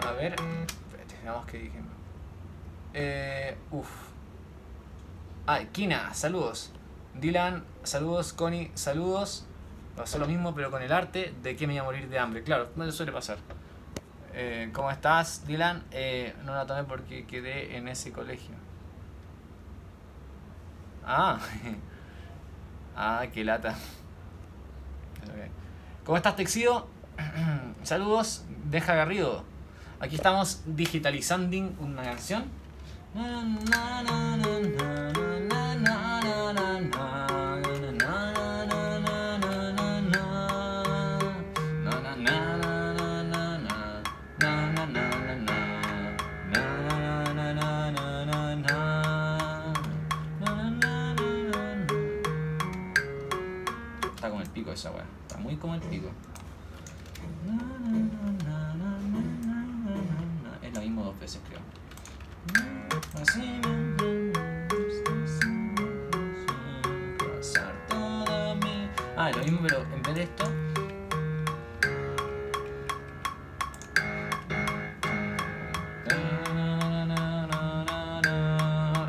A 0.05 0.11
ver, 0.11 0.35
veamos 1.23 1.45
qué 1.47 1.57
dije. 1.57 1.79
Eh, 2.93 3.57
uf. 3.71 3.89
Ay, 5.47 5.69
Kina, 5.71 6.13
saludos. 6.13 6.71
Dylan, 7.15 7.63
saludos. 7.81 8.31
Connie, 8.33 8.69
saludos. 8.75 9.47
Pasó 9.95 10.19
lo 10.19 10.27
mismo, 10.27 10.53
pero 10.53 10.69
con 10.69 10.83
el 10.83 10.91
arte. 10.91 11.33
¿De 11.41 11.55
qué 11.55 11.65
me 11.65 11.73
iba 11.73 11.81
a 11.81 11.85
morir 11.85 12.07
de 12.09 12.19
hambre? 12.19 12.43
Claro, 12.43 12.69
no 12.75 12.85
le 12.85 12.91
suele 12.91 13.11
pasar. 13.11 13.39
Eh, 14.33 14.69
¿Cómo 14.71 14.91
estás, 14.91 15.47
Dylan? 15.47 15.83
Eh, 15.89 16.35
no 16.45 16.53
la 16.53 16.67
tomé 16.67 16.83
porque 16.83 17.25
quedé 17.25 17.75
en 17.75 17.87
ese 17.87 18.11
colegio. 18.11 18.62
Ah, 21.05 21.39
ah, 22.95 23.25
qué 23.33 23.43
lata. 23.43 23.75
¿Cómo 26.05 26.17
estás, 26.17 26.35
Texido? 26.35 26.87
Saludos, 27.83 28.45
deja 28.69 28.95
Garrido. 28.95 29.43
Aquí 29.99 30.15
estamos 30.15 30.63
digitalizando 30.65 31.57
una 31.79 32.03
canción. 32.03 32.43
Como 55.63 55.75
el 55.75 55.81
pico. 55.83 56.09
Es 60.61 60.73
lo 60.73 60.81
mismo 60.81 61.03
dos 61.05 61.17
veces, 61.21 61.41
creo. 61.47 61.61
Ah, 69.15 69.31
lo 69.31 69.37
mismo, 69.37 69.59
pero 69.61 69.83
en 69.83 70.01
vez 70.03 70.15
de 70.15 70.23
esto. 70.23 70.43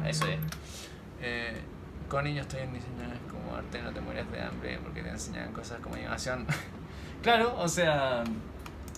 Eso 0.07 0.27
es. 0.29 0.38
Eh, 1.21 1.61
con 2.09 2.23
niños 2.23 2.47
estoy 2.47 2.61
en 2.61 2.75
diseño 2.75 3.13
no 3.83 3.93
te 3.93 4.01
mueres 4.01 4.31
de 4.31 4.41
hambre 4.43 4.79
porque 4.83 5.03
te 5.03 5.11
enseñan 5.11 5.53
cosas 5.53 5.81
como 5.81 5.95
animación. 5.95 6.47
claro, 7.23 7.57
o 7.59 7.69
sea, 7.69 8.25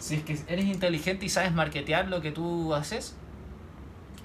si 0.01 0.17
es 0.17 0.23
que 0.23 0.39
eres 0.49 0.67
inteligente 0.67 1.27
y 1.27 1.29
sabes 1.29 1.53
marketear 1.53 2.09
lo 2.09 2.21
que 2.21 2.33
tú 2.33 2.75
haces, 2.75 3.17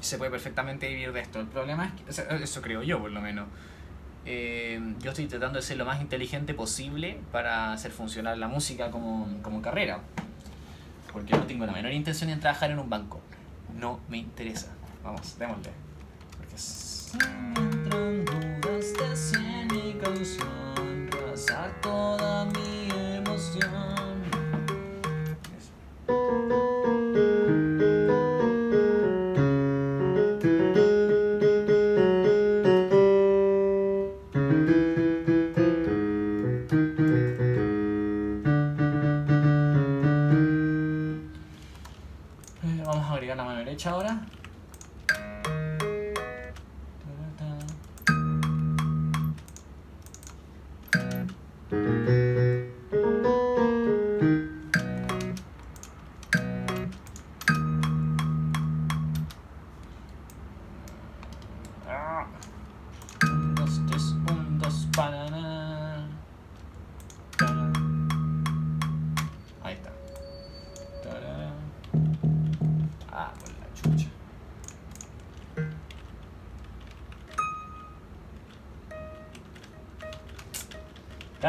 se 0.01 0.17
puede 0.17 0.31
perfectamente 0.31 0.87
vivir 0.87 1.13
de 1.13 1.21
esto. 1.21 1.39
El 1.39 1.47
problema 1.47 1.93
es 2.07 2.19
que, 2.21 2.43
eso 2.43 2.61
creo 2.61 2.83
yo 2.83 2.99
por 2.99 3.11
lo 3.11 3.21
menos. 3.21 3.47
Eh, 4.25 4.79
yo 5.01 5.11
estoy 5.11 5.25
tratando 5.25 5.57
de 5.59 5.63
ser 5.63 5.77
lo 5.77 5.85
más 5.85 5.99
inteligente 6.01 6.53
posible 6.53 7.19
para 7.31 7.73
hacer 7.73 7.91
funcionar 7.91 8.37
la 8.37 8.47
música 8.47 8.91
como, 8.91 9.27
como 9.41 9.61
carrera. 9.61 9.99
Porque 11.11 11.33
no 11.33 11.43
tengo 11.45 11.65
la 11.65 11.73
menor 11.73 11.91
intención 11.91 12.29
en 12.29 12.39
trabajar 12.39 12.71
en 12.71 12.79
un 12.79 12.89
banco. 12.89 13.19
No 13.77 13.99
me 14.09 14.17
interesa. 14.17 14.67
Vamos, 15.03 15.37
démosle. 15.37 15.71
Porque 16.37 16.55
es- 16.55 17.11
Entran 20.21 20.50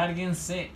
Cárguense. 0.03 0.69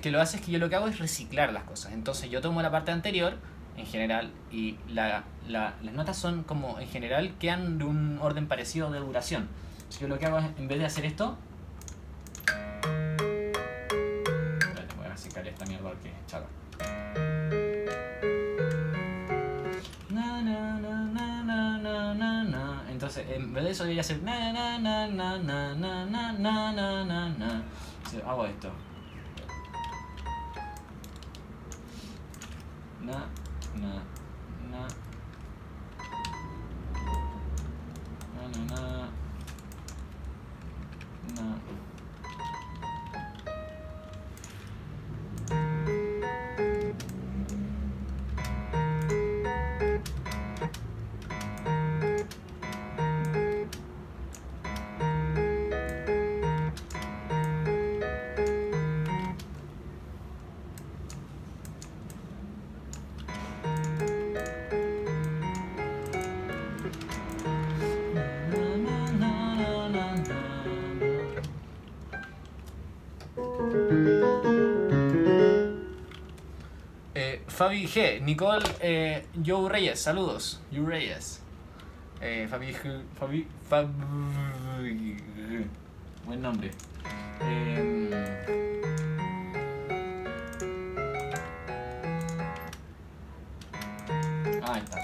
Es 0.00 0.04
que 0.04 0.10
lo 0.10 0.22
hace 0.22 0.38
es 0.38 0.42
que 0.42 0.50
yo 0.50 0.58
lo 0.58 0.70
que 0.70 0.76
hago 0.76 0.88
es 0.88 0.98
reciclar 0.98 1.52
las 1.52 1.64
cosas. 1.64 1.92
Entonces 1.92 2.30
yo 2.30 2.40
tomo 2.40 2.62
la 2.62 2.70
parte 2.70 2.90
anterior, 2.90 3.36
en 3.76 3.84
general, 3.84 4.30
y 4.50 4.78
la, 4.88 5.24
la- 5.46 5.74
las 5.82 5.92
notas 5.92 6.16
son 6.16 6.42
como, 6.42 6.80
en 6.80 6.88
general, 6.88 7.34
quedan 7.38 7.76
de 7.76 7.84
un 7.84 8.18
orden 8.22 8.46
parecido 8.48 8.90
de 8.90 8.98
duración. 8.98 9.46
Entonces 9.74 10.00
yo 10.00 10.08
lo 10.08 10.18
que 10.18 10.24
hago 10.24 10.38
es, 10.38 10.46
en 10.56 10.68
vez 10.68 10.78
de 10.78 10.86
hacer 10.86 11.04
esto... 11.04 11.36
Voy 14.96 15.04
a 15.04 15.08
reciclar 15.10 15.46
esta 15.46 15.66
mierda 15.66 15.90
es 15.92 16.26
chata. 16.26 16.46
Entonces, 22.90 23.26
en 23.34 23.52
vez 23.52 23.64
de 23.64 23.70
eso, 23.72 23.84
yo 23.84 23.90
voy 23.90 23.98
a 23.98 24.00
hacer 24.00 24.22
na, 24.22 24.78
na, 24.78 25.08
G, 77.90 78.20
Nicole 78.20 78.64
eh, 78.80 79.26
Joe 79.44 79.68
Reyes, 79.68 79.98
saludos. 79.98 80.60
Joe 80.72 80.86
Reyes. 80.86 81.42
Eh, 82.20 82.46
Fabi, 82.48 82.72
Fabi, 83.18 83.48
Fabi, 83.68 85.16
Buen 86.24 86.40
nombre. 86.40 86.70
Eh, 87.40 88.46
ahí 94.62 94.82
está. 94.84 94.98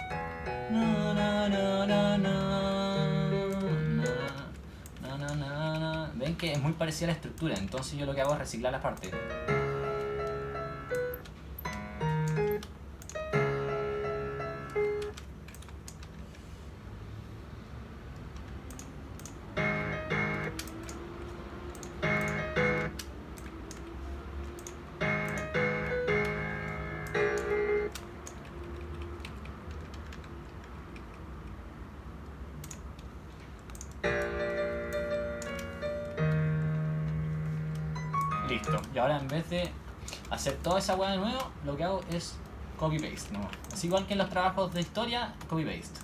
Ven 6.14 6.36
que 6.36 6.52
es 6.52 6.60
muy 6.60 6.72
parecida 6.72 7.06
a 7.06 7.08
la 7.08 7.14
estructura, 7.14 7.56
entonces 7.56 7.98
yo 7.98 8.06
lo 8.06 8.14
que 8.14 8.20
hago 8.20 8.34
es 8.34 8.38
reciclar 8.38 8.70
las 8.70 8.82
partes. 8.82 9.10
Y 38.94 38.98
ahora 38.98 39.18
en 39.18 39.28
vez 39.28 39.48
de 39.50 39.70
hacer 40.30 40.54
toda 40.56 40.78
esa 40.78 40.94
hueá 40.96 41.12
de 41.12 41.18
nuevo, 41.18 41.50
lo 41.64 41.76
que 41.76 41.84
hago 41.84 42.00
es 42.10 42.36
copy-paste 42.78 43.32
nomás. 43.32 43.50
Así 43.72 43.86
igual 43.86 44.06
que 44.06 44.12
en 44.14 44.18
los 44.18 44.30
trabajos 44.30 44.72
de 44.74 44.80
historia, 44.80 45.34
copy-paste. 45.48 46.00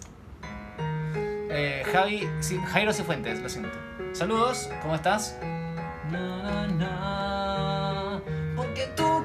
Eh, 1.55 1.83
Javi, 1.93 2.29
sí, 2.41 2.59
Jairo 2.59 2.93
Cifuentes, 2.93 3.41
lo 3.41 3.49
siento. 3.49 3.77
Saludos, 4.13 4.71
¿cómo 4.81 4.95
estás? 4.95 5.39
Na, 6.11 6.43
na, 6.43 6.67
na. 6.69 8.23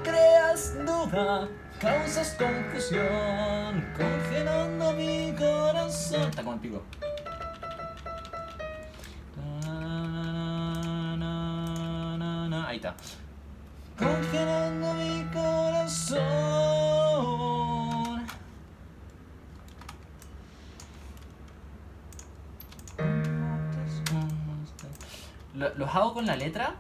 Creas 0.04 0.74
duda, 0.86 1.50
causas 1.80 2.36
confusión, 2.38 3.86
congelando 3.98 4.94
mi 4.94 5.34
corazón. 5.38 6.30
Está 6.30 6.44
como 6.44 6.54
el 6.56 6.60
pico. 6.62 6.82
Congelando 13.98 14.94
mi 14.94 15.24
corazón. 15.34 16.18
Lo- 25.56 25.74
Los 25.76 25.96
hago 25.96 26.14
con 26.14 26.26
la 26.26 26.36
letra 26.36 26.76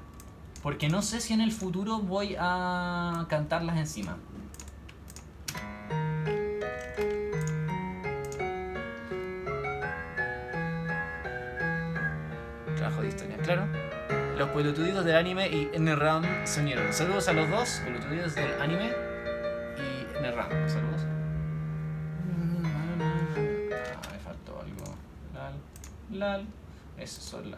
porque 0.61 0.89
no 0.89 1.01
sé 1.01 1.21
si 1.21 1.33
en 1.33 1.41
el 1.41 1.51
futuro 1.51 1.99
voy 1.99 2.35
a 2.39 3.25
cantarlas 3.29 3.77
encima. 3.77 4.17
Nerram 15.79 16.23
Soñero. 16.45 16.91
Saludos 16.91 17.27
a 17.27 17.33
los 17.33 17.49
dos, 17.49 17.81
con 17.83 17.93
los 17.93 18.09
días 18.09 18.33
del 18.35 18.61
anime 18.61 18.93
y 19.77 20.21
Nerram. 20.21 20.49
Saludos. 20.67 21.01
Ah, 22.65 24.01
me 24.11 24.19
faltó 24.19 24.59
algo. 24.59 24.95
Lal, 25.33 25.53
lal. 26.11 26.47
Eso, 26.97 27.21
sola. 27.21 27.57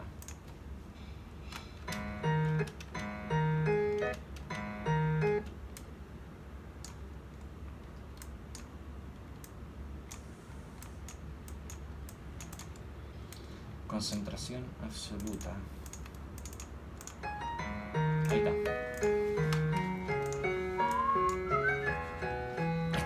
Concentración 13.86 14.64
absoluta. 14.82 15.52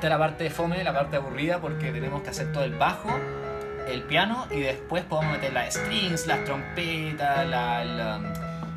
Esta 0.05 0.13
es 0.17 0.21
la 0.21 0.27
parte 0.27 0.45
de 0.45 0.51
fome, 0.51 0.85
la 0.85 0.93
parte 0.93 1.17
aburrida, 1.17 1.63
porque 1.63 1.91
tenemos 1.91 2.21
que 2.21 2.29
hacer 2.29 2.53
todo 2.53 2.63
el 2.63 2.75
bajo, 2.75 3.09
el 3.89 4.03
piano 4.03 4.47
y 4.51 4.61
después 4.61 5.03
podemos 5.03 5.33
meter 5.33 5.55
las 5.55 5.73
strings, 5.73 6.27
las 6.27 6.45
trompetas, 6.45 7.49
la, 7.49 7.83
la, 7.87 8.21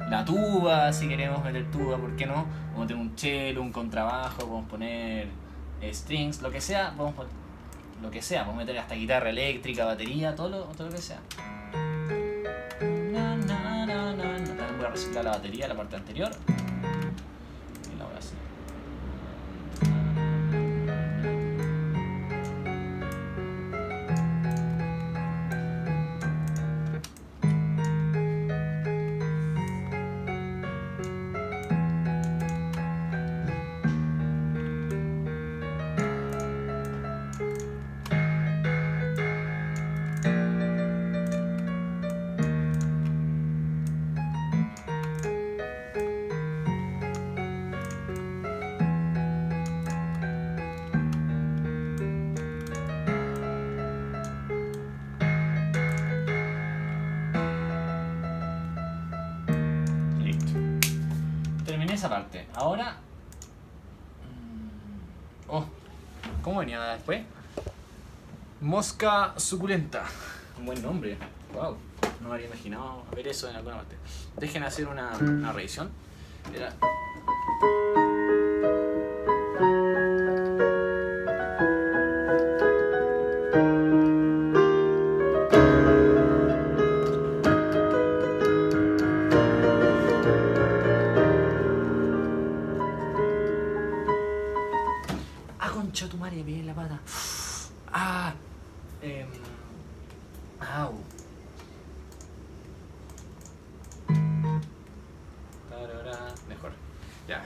la 0.09 0.23
tuba, 0.23 0.93
si 0.93 1.09
queremos 1.09 1.43
meter 1.43 1.69
tuba, 1.69 1.97
¿por 1.97 2.15
qué 2.15 2.25
no? 2.27 2.45
Podemos 2.73 2.79
meter 2.79 2.95
un 2.95 3.17
cello, 3.17 3.61
un 3.61 3.73
contrabajo, 3.73 4.37
podemos 4.37 4.69
poner 4.69 5.27
eh, 5.81 5.93
strings, 5.93 6.41
lo 6.41 6.49
que 6.49 6.61
sea, 6.61 6.91
podemos 6.95 7.15
pon- 7.17 7.27
lo 8.01 8.09
que 8.09 8.21
sea, 8.21 8.45
podemos 8.45 8.63
meter 8.65 8.79
hasta 8.79 8.95
guitarra 8.95 9.29
eléctrica, 9.29 9.83
batería, 9.83 10.33
todo 10.33 10.47
lo, 10.47 10.59
todo 10.77 10.87
lo 10.87 10.93
que 10.95 11.01
sea. 11.01 11.19
También 14.45 14.77
voy 14.77 14.85
a 14.85 14.89
reciclar 14.91 15.25
la 15.25 15.31
batería, 15.31 15.67
la 15.67 15.75
parte 15.75 15.97
anterior. 15.97 16.31
Mosca 68.99 69.33
suculenta. 69.37 70.05
un 70.57 70.65
buen 70.65 70.81
nombre. 70.81 71.15
Wow. 71.53 71.77
No 72.19 72.29
me 72.29 72.33
habría 72.33 72.47
imaginado 72.47 73.03
ver 73.15 73.27
eso 73.27 73.47
en 73.47 73.55
alguna 73.55 73.75
parte. 73.75 73.95
Dejen 74.37 74.63
hacer 74.63 74.87
una, 74.87 75.15
una 75.17 75.53
revisión. 75.53 75.91
Era- 76.51 76.73
Mejor. 106.47 106.71
Ya. 107.27 107.43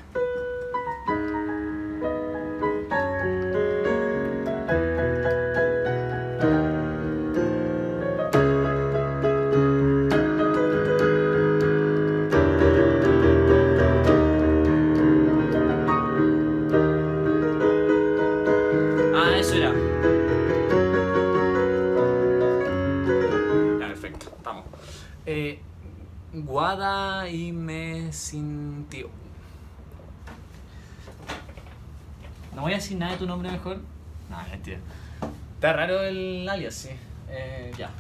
Está 35.62 35.74
raro 35.74 36.02
el 36.02 36.50
alias, 36.50 36.74
sí. 36.74 36.90
Eh, 37.30 37.72
ya. 37.78 37.92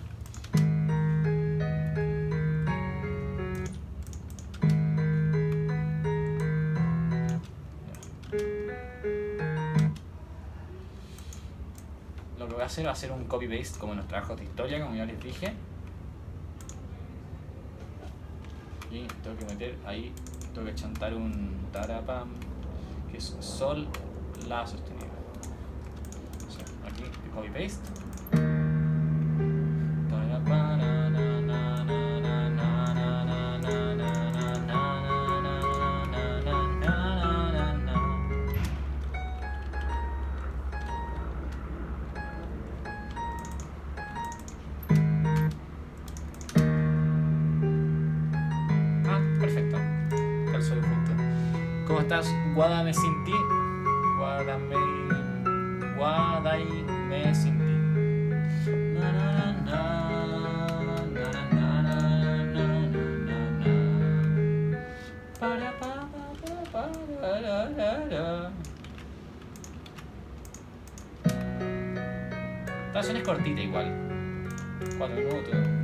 Lo 12.39 12.47
que 12.47 12.53
voy 12.53 12.64
a 12.64 12.66
hacer 12.66 12.88
va 12.88 12.93
a 12.93 12.95
ser 12.95 13.12
un 13.12 13.26
copy-paste 13.26 13.78
como 13.78 13.91
en 13.91 13.99
los 13.99 14.07
trabajos 14.07 14.38
de 14.38 14.45
historia, 14.45 14.82
como 14.82 14.95
ya 14.95 15.05
les 15.05 15.22
dije. 15.22 15.53
Y 18.89 19.05
tengo 19.22 19.38
que 19.38 19.45
meter 19.45 19.78
ahí, 19.86 20.12
tengo 20.55 20.66
que 20.66 20.74
chantar 20.74 21.14
un 21.14 21.68
tarapam, 21.72 22.30
que 23.12 23.20
es 23.20 23.38
sol, 23.39 23.88
la 24.47 24.66
sostenido. 24.66 25.21
Copy-paste. 27.34 27.80
Ah, 49.08 49.20
perfecto. 49.40 49.78
Calzó 50.52 50.74
ahí 50.74 50.82
justo. 50.82 51.12
¿Cómo 51.88 52.00
estás? 52.02 52.28
Guada 52.56 52.84
me 52.84 52.94
sentí. 52.94 53.32
Guada 53.32 53.41
Esta 72.92 73.00
canción 73.00 73.18
es 73.20 73.24
cortita 73.24 73.62
igual. 73.62 74.50
Cuatro 74.98 75.16
minutos. 75.16 75.81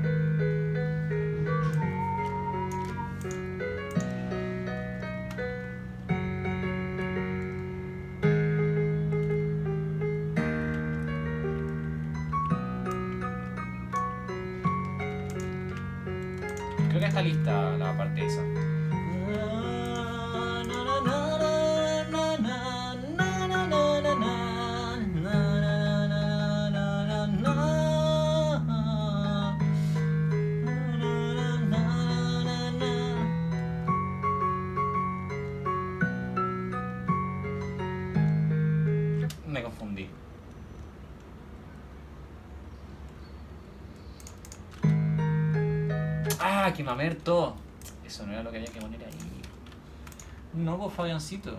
Fabiancito. 50.90 51.58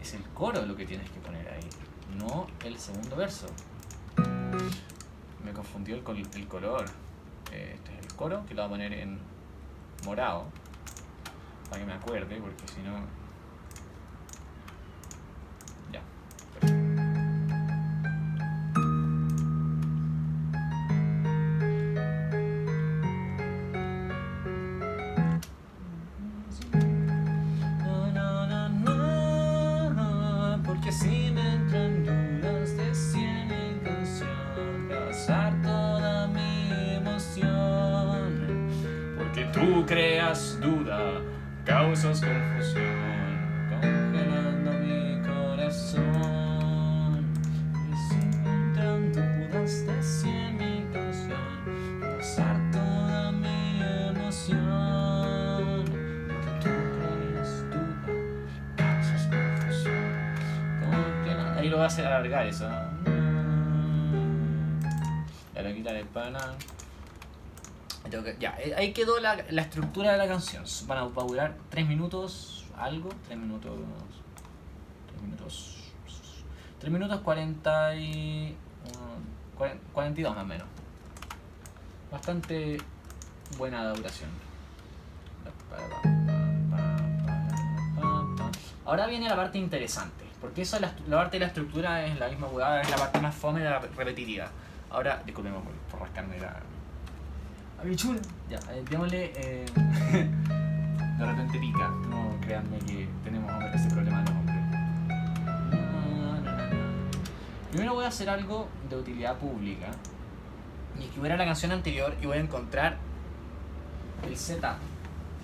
Es 0.00 0.14
el 0.14 0.22
coro 0.30 0.64
lo 0.66 0.74
que 0.74 0.84
tienes 0.84 1.08
que 1.10 1.20
poner 1.20 1.48
ahí, 1.48 1.68
no 2.18 2.46
el 2.64 2.78
segundo 2.78 3.16
verso. 3.16 3.46
Me 5.44 5.52
confundió 5.52 5.94
el, 5.94 6.02
el 6.34 6.48
color. 6.48 6.84
Este 7.52 7.98
es 7.98 8.06
el 8.06 8.14
coro, 8.14 8.44
que 8.46 8.54
lo 8.54 8.62
voy 8.62 8.66
a 8.66 8.70
poner 8.70 8.92
en 8.92 9.18
morado. 10.04 10.46
Para 11.70 11.80
que 11.80 11.86
me 11.86 11.94
acuerde, 11.94 12.36
porque 12.36 12.68
si 12.68 12.82
no. 12.82 13.21
Vas 61.82 61.98
a 61.98 62.06
alargar 62.06 62.46
eso. 62.46 62.68
¿no? 62.68 63.12
Ya 65.54 65.62
le 65.62 65.74
quitar 65.74 65.96
el 65.96 66.06
pana. 66.06 66.38
Ya, 68.38 68.56
eh, 68.58 68.74
ahí 68.76 68.92
quedó 68.92 69.20
la, 69.20 69.44
la 69.50 69.62
estructura 69.62 70.12
de 70.12 70.18
la 70.18 70.26
canción. 70.26 70.64
Van 70.86 70.98
a, 70.98 71.04
va 71.04 71.22
a 71.22 71.26
durar 71.26 71.56
3 71.70 71.86
minutos, 71.86 72.66
algo, 72.76 73.10
3 73.26 73.38
minutos. 73.38 73.72
3 75.08 75.22
minutos. 75.22 75.78
3 76.80 76.92
minutos 76.92 77.20
40 77.20 77.96
y. 77.96 78.56
uh, 78.86 79.56
40 79.58 79.82
42 79.92 80.34
más 80.34 80.44
o 80.44 80.46
menos. 80.46 80.66
Bastante 82.10 82.78
buena 83.56 83.92
duración. 83.92 84.30
Ahora 88.84 89.06
viene 89.06 89.28
la 89.28 89.36
parte 89.36 89.58
interesante. 89.58 90.21
Porque 90.42 90.62
eso, 90.62 90.78
la, 90.80 90.92
la 91.06 91.18
parte 91.18 91.36
de 91.36 91.40
la 91.40 91.46
estructura 91.46 92.04
es 92.04 92.18
la 92.18 92.28
misma 92.28 92.48
jugada, 92.48 92.82
es 92.82 92.90
la 92.90 92.96
parte 92.96 93.20
más 93.20 93.32
fome 93.34 93.60
de 93.60 93.70
la 93.70 93.78
repetitiva. 93.78 94.48
Ahora, 94.90 95.22
disculpeme 95.24 95.56
por, 95.60 95.72
por 95.90 96.00
rascarme 96.00 96.38
la. 96.40 96.56
Habichula. 97.80 98.20
Ya, 98.50 98.58
eh, 98.72 98.84
démosle. 98.90 99.32
eh, 99.36 99.64
de 101.18 101.26
repente 101.26 101.58
pica. 101.60 101.88
No 102.08 102.36
créanme 102.40 102.78
que 102.80 103.08
tenemos 103.22 103.50
ese 103.72 103.88
problema 103.88 104.20
los 104.22 104.30
hombres. 104.30 104.56
No, 105.70 106.40
no, 106.40 106.42
no, 106.42 106.56
no. 106.56 107.10
Primero 107.70 107.94
voy 107.94 108.04
a 108.04 108.08
hacer 108.08 108.28
algo 108.28 108.68
de 108.90 108.96
utilidad 108.96 109.38
pública. 109.38 109.86
Y 110.98 111.04
es 111.04 111.10
que 111.10 111.20
voy 111.20 111.30
a 111.30 111.34
a 111.34 111.36
la 111.36 111.44
canción 111.44 111.70
anterior 111.70 112.14
y 112.20 112.26
voy 112.26 112.36
a 112.36 112.40
encontrar 112.40 112.96
el 114.26 114.36
setup 114.36 114.76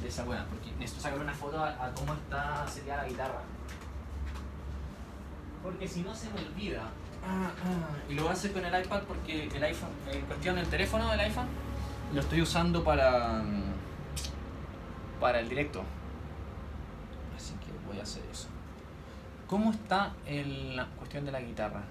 de 0.02 0.08
esa 0.08 0.24
weá. 0.24 0.44
Porque 0.50 0.72
necesito 0.72 1.02
sacar 1.02 1.20
una 1.20 1.32
foto 1.32 1.62
a, 1.62 1.68
a 1.86 1.94
cómo 1.94 2.14
está 2.14 2.66
seteada 2.66 3.04
la 3.04 3.08
guitarra. 3.08 3.42
Porque 5.62 5.86
si 5.88 6.02
no 6.02 6.14
se 6.14 6.30
me 6.30 6.40
olvida. 6.40 6.82
Ah, 7.24 7.50
ah. 7.64 7.96
Y 8.08 8.14
lo 8.14 8.28
hacer 8.30 8.52
con 8.52 8.64
el 8.64 8.84
iPad 8.84 9.02
porque 9.08 9.48
el 9.48 9.62
iPhone, 9.64 9.90
en 10.10 10.20
cuestión 10.26 10.56
del 10.56 10.66
teléfono 10.68 11.10
del 11.10 11.20
iPhone, 11.20 11.48
lo 12.14 12.20
estoy 12.20 12.40
usando 12.42 12.82
para. 12.84 13.42
mm, 13.42 13.62
para 15.20 15.40
el 15.40 15.48
directo. 15.48 15.82
Así 17.36 17.54
que 17.54 17.66
voy 17.88 17.98
a 17.98 18.02
hacer 18.04 18.22
eso. 18.30 18.46
¿Cómo 19.48 19.72
está 19.72 20.14
el- 20.26 20.76
la 20.76 20.86
cuestión 20.86 21.24
de 21.24 21.32
la 21.32 21.40
guitarra? 21.40 21.82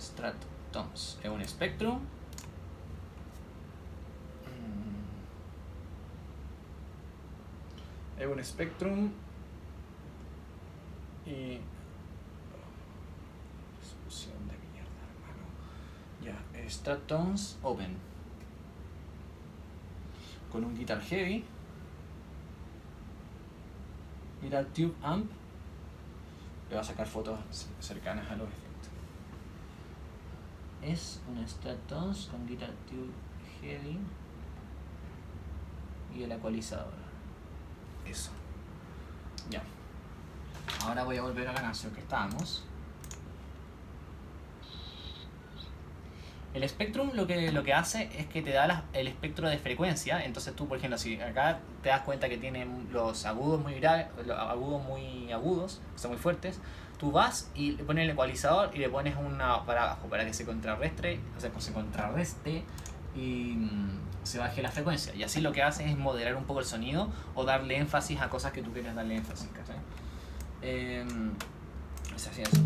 Strat 0.00 0.34
Toms. 0.70 1.18
Es 1.22 1.30
un 1.30 1.42
Spectrum. 1.44 1.98
Mm. 4.44 5.00
Es 8.20 8.26
un 8.26 8.44
Spectrum. 8.44 9.10
Y. 11.26 11.58
Resolución 13.80 14.36
de 14.48 14.54
mierda, 14.72 15.02
hermano. 15.10 15.44
Ya, 16.66 16.70
Strat 16.70 17.06
Tones 17.06 17.58
Open. 17.62 17.96
Con 20.50 20.64
un 20.64 20.76
Guitar 20.76 21.00
Heavy. 21.00 21.44
Guitar 24.42 24.64
Tube 24.66 24.94
Amp. 25.02 25.30
Le 26.68 26.74
voy 26.74 26.80
a 26.80 26.84
sacar 26.84 27.06
fotos 27.06 27.38
cercanas 27.80 28.28
a 28.30 28.36
los 28.36 28.48
efectos. 28.48 28.90
Es 30.82 31.20
un 31.28 31.46
Stratones 31.46 32.26
con 32.26 32.46
Guitar 32.46 32.72
Tube 32.88 33.12
Heavy 33.60 33.98
y 36.14 36.22
el 36.24 36.32
ecualizador. 36.32 36.92
Eso. 38.04 38.30
Ya. 39.50 39.62
Ahora 40.84 41.04
voy 41.04 41.16
a 41.16 41.22
volver 41.22 41.48
a 41.48 41.52
la 41.52 41.60
canción 41.60 41.92
que 41.92 42.00
estábamos. 42.00 42.64
El 46.56 46.66
Spectrum 46.66 47.10
lo 47.12 47.26
que, 47.26 47.52
lo 47.52 47.62
que 47.62 47.74
hace 47.74 48.08
es 48.18 48.26
que 48.28 48.40
te 48.40 48.50
da 48.50 48.66
la- 48.66 48.84
el 48.94 49.08
espectro 49.08 49.46
de 49.46 49.58
frecuencia. 49.58 50.24
Entonces 50.24 50.56
tú, 50.56 50.66
por 50.66 50.78
ejemplo, 50.78 50.96
si 50.96 51.20
acá 51.20 51.58
te 51.82 51.90
das 51.90 52.00
cuenta 52.00 52.30
que 52.30 52.38
tiene 52.38 52.66
los 52.90 53.26
agudos 53.26 53.60
muy 53.62 53.74
graves, 53.74 54.06
los 54.24 54.38
agudos 54.38 54.82
muy 54.84 55.30
agudos, 55.32 55.82
sea, 55.96 56.08
muy 56.08 56.18
fuertes, 56.18 56.58
tú 56.98 57.12
vas 57.12 57.50
y 57.54 57.72
le 57.72 57.84
pones 57.84 58.04
el 58.04 58.10
ecualizador 58.10 58.70
y 58.74 58.78
le 58.78 58.88
pones 58.88 59.16
una 59.18 59.66
para 59.66 59.82
abajo 59.82 60.08
para 60.08 60.24
que 60.24 60.32
se 60.32 60.46
contrarrestre, 60.46 61.20
o 61.36 61.40
sea, 61.40 61.50
se 61.58 61.74
contrarreste 61.74 62.62
y 63.14 63.52
mm, 63.58 64.00
se 64.22 64.38
baje 64.38 64.62
la 64.62 64.70
frecuencia. 64.70 65.14
Y 65.14 65.24
así 65.24 65.42
lo 65.42 65.52
que 65.52 65.62
hace 65.62 65.84
es 65.86 65.98
moderar 65.98 66.36
un 66.36 66.44
poco 66.44 66.60
el 66.60 66.66
sonido 66.66 67.10
o 67.34 67.44
darle 67.44 67.76
énfasis 67.76 68.18
a 68.22 68.30
cosas 68.30 68.52
que 68.52 68.62
tú 68.62 68.72
quieres 68.72 68.94
darle 68.94 69.16
énfasis, 69.16 69.48
¿cachai? 69.48 69.76
Em, 70.62 71.32
es 72.16 72.26
así 72.28 72.40
eso. 72.40 72.56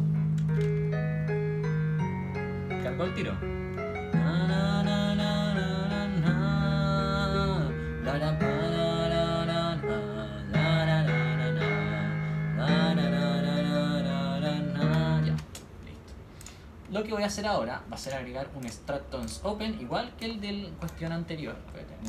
Cargó 2.85 3.03
el 3.03 3.15
tiro. 3.15 3.60
Lo 16.91 17.05
que 17.05 17.13
voy 17.13 17.23
a 17.23 17.27
hacer 17.27 17.47
ahora 17.47 17.83
va 17.91 17.95
a 17.95 17.99
ser 17.99 18.15
agregar 18.15 18.51
un 18.55 18.69
Strattones 18.69 19.41
Open 19.45 19.81
igual 19.81 20.13
que 20.19 20.27
el 20.27 20.41
del 20.41 20.73
cuestión 20.81 21.13
anterior. 21.13 21.57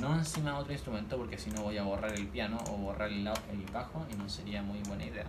No 0.01 0.15
encima 0.15 0.57
otro 0.57 0.73
instrumento 0.73 1.17
porque 1.17 1.37
si 1.37 1.51
no 1.51 1.61
voy 1.61 1.77
a 1.77 1.83
borrar 1.83 2.13
el 2.13 2.27
piano 2.27 2.57
o 2.67 2.77
borrar 2.77 3.09
el 3.09 3.23
bajo 3.71 4.05
y 4.11 4.15
no 4.17 4.27
sería 4.27 4.63
muy 4.63 4.79
buena 4.79 5.05
idea. 5.05 5.25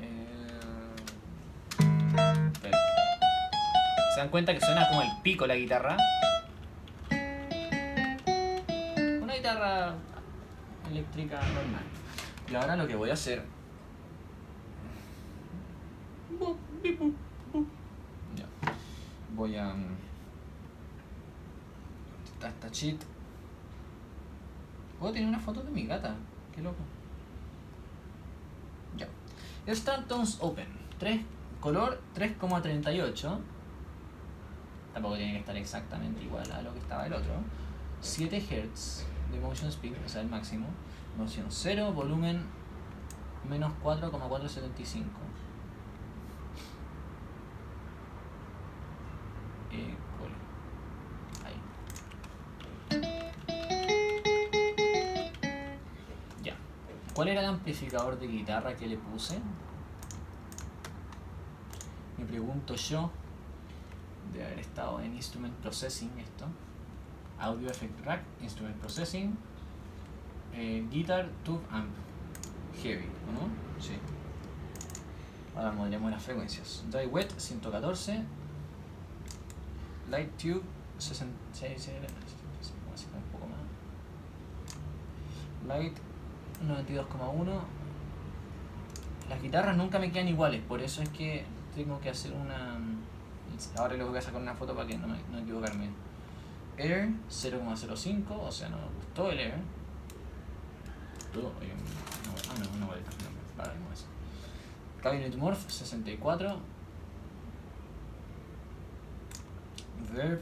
Eh, 0.00 0.49
¿Se 4.14 4.18
dan 4.18 4.28
cuenta 4.28 4.52
que 4.52 4.60
suena 4.60 4.88
como 4.88 5.02
el 5.02 5.08
pico 5.22 5.46
la 5.46 5.54
guitarra? 5.54 5.96
Una 9.22 9.34
guitarra 9.34 9.94
eléctrica 10.90 11.40
normal. 11.40 11.84
Y 12.50 12.54
ahora 12.56 12.74
lo 12.74 12.88
que 12.88 12.96
voy 12.96 13.10
a 13.10 13.12
hacer. 13.12 13.44
Ya. 18.34 18.46
Voy 19.36 19.56
a. 19.56 19.66
¿Dónde 19.66 19.94
está 22.32 22.48
esta 22.48 22.70
cheat? 22.72 23.00
Puedo 24.98 25.12
tener 25.12 25.28
una 25.28 25.38
foto 25.38 25.62
de 25.62 25.70
mi 25.70 25.86
gata. 25.86 26.16
Qué 26.52 26.62
loco. 26.62 26.82
Ya. 28.96 29.06
Stanton's 29.72 30.38
Open. 30.40 30.66
3, 30.98 31.20
color 31.60 32.00
3,38. 32.16 33.38
Tampoco 34.92 35.16
tiene 35.16 35.32
que 35.32 35.38
estar 35.38 35.56
exactamente 35.56 36.22
igual 36.22 36.50
a 36.52 36.62
lo 36.62 36.72
que 36.72 36.80
estaba 36.80 37.06
el 37.06 37.12
otro. 37.12 37.34
7 38.00 38.40
Hz 38.40 39.04
de 39.30 39.40
motion 39.40 39.68
speed, 39.68 39.94
o 40.04 40.08
sea, 40.08 40.22
el 40.22 40.28
máximo. 40.28 40.66
Moción 41.16 41.46
0, 41.48 41.92
volumen 41.92 42.44
menos 43.48 43.72
4,475. 43.82 45.08
Eh. 49.72 49.96
Ahí. 51.44 51.60
Ya. 56.42 56.56
¿Cuál 57.14 57.28
era 57.28 57.40
el 57.40 57.46
amplificador 57.46 58.18
de 58.18 58.26
guitarra 58.26 58.74
que 58.74 58.86
le 58.86 58.96
puse? 58.96 59.38
Me 62.18 62.24
pregunto 62.24 62.74
yo 62.74 63.10
de 64.32 64.44
haber 64.44 64.58
estado 64.58 65.00
en 65.00 65.14
Instrument 65.14 65.54
Processing 65.56 66.10
esto. 66.18 66.46
Audio 67.38 67.70
Effect 67.70 68.04
Rack, 68.04 68.22
Instrument 68.42 68.76
Processing, 68.76 69.36
eh, 70.54 70.86
Guitar 70.90 71.28
Tube 71.44 71.62
Amp, 71.70 71.90
Heavy, 72.82 73.06
¿o 73.28 73.32
¿no? 73.32 73.48
Sí. 73.80 73.92
Ahora 75.56 75.72
modelemos 75.72 76.10
las 76.10 76.22
frecuencias. 76.22 76.84
Dry 76.90 77.06
Wet 77.06 77.30
114, 77.36 78.24
Light 80.10 80.36
Tube 80.36 80.62
66, 80.98 81.98
vamos 82.84 83.00
a 83.00 83.04
sacar 83.04 83.18
un 83.18 83.30
poco 83.32 83.46
más. 83.46 83.58
Light 85.66 85.96
92,1. 86.66 87.60
Las 89.28 89.42
guitarras 89.42 89.76
nunca 89.76 89.98
me 89.98 90.10
quedan 90.12 90.28
iguales, 90.28 90.62
por 90.62 90.80
eso 90.82 91.02
es 91.02 91.08
que 91.10 91.44
tengo 91.74 92.00
que 92.00 92.10
hacer 92.10 92.32
una. 92.32 92.78
Ahora 93.76 93.94
les 93.94 94.06
voy 94.06 94.16
a 94.16 94.22
sacar 94.22 94.40
una 94.40 94.54
foto 94.54 94.74
para 94.74 94.86
que 94.86 94.96
no, 94.96 95.06
me, 95.06 95.18
no 95.30 95.38
equivocarme. 95.38 95.90
Air 96.76 97.10
0,05, 97.28 98.24
o 98.30 98.50
sea, 98.50 98.68
no 98.70 98.78
me 98.78 98.84
gustó 98.96 99.30
el 99.30 99.38
Air. 99.38 99.54
Todo, 101.32 101.52
oye, 101.60 101.68
no, 101.68 102.32
ah, 102.50 102.54
no, 102.58 102.86
no, 102.86 102.92
para 103.56 103.74
no 103.74 103.92
eso. 103.92 104.06
Cabinet 105.02 105.36
Morph 105.36 105.68
64. 105.68 106.58
Verb 110.12 110.40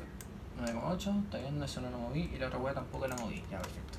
9,8. 0.61 1.25
Está 1.25 1.39
bien, 1.39 1.62
eso 1.62 1.81
no 1.81 1.91
lo 1.91 1.99
moví. 1.99 2.31
Y 2.35 2.39
la 2.39 2.47
otra 2.47 2.59
hueá 2.59 2.75
tampoco 2.75 3.07
la 3.07 3.16
moví. 3.16 3.45
Ya, 3.51 3.61
perfecto. 3.61 3.99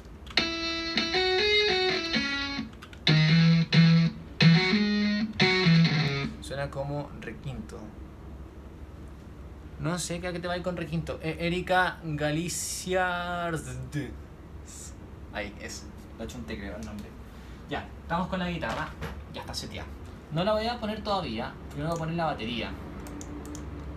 Suena 6.42 6.72
como 6.72 7.10
requinto. 7.20 7.80
No 9.80 9.98
sé 9.98 10.18
a 10.18 10.32
qué 10.34 10.40
te 10.40 10.48
va 10.48 10.56
a 10.56 10.58
ir 10.58 10.64
con 10.64 10.76
requinto. 10.76 11.20
Eh, 11.22 11.38
Erika 11.40 12.00
Galicia. 12.04 13.48
Ahí, 15.34 15.56
es. 15.62 15.86
Lo 16.18 16.24
he 16.24 16.28
hecho 16.28 16.38
creo 16.46 16.76
el 16.76 16.86
nombre. 16.86 17.08
Ya, 17.70 17.88
estamos 18.02 18.28
con 18.28 18.40
la 18.40 18.50
guitarra. 18.50 18.90
Ya 19.34 19.42
está 19.42 19.54
seteada. 19.54 19.88
No 20.32 20.44
la 20.44 20.54
voy 20.54 20.68
a 20.68 20.80
poner 20.80 21.02
todavía. 21.02 21.54
Primero 21.70 21.90
voy 21.92 21.98
a 21.98 22.00
poner 22.00 22.16
la 22.16 22.26
batería. 22.26 22.72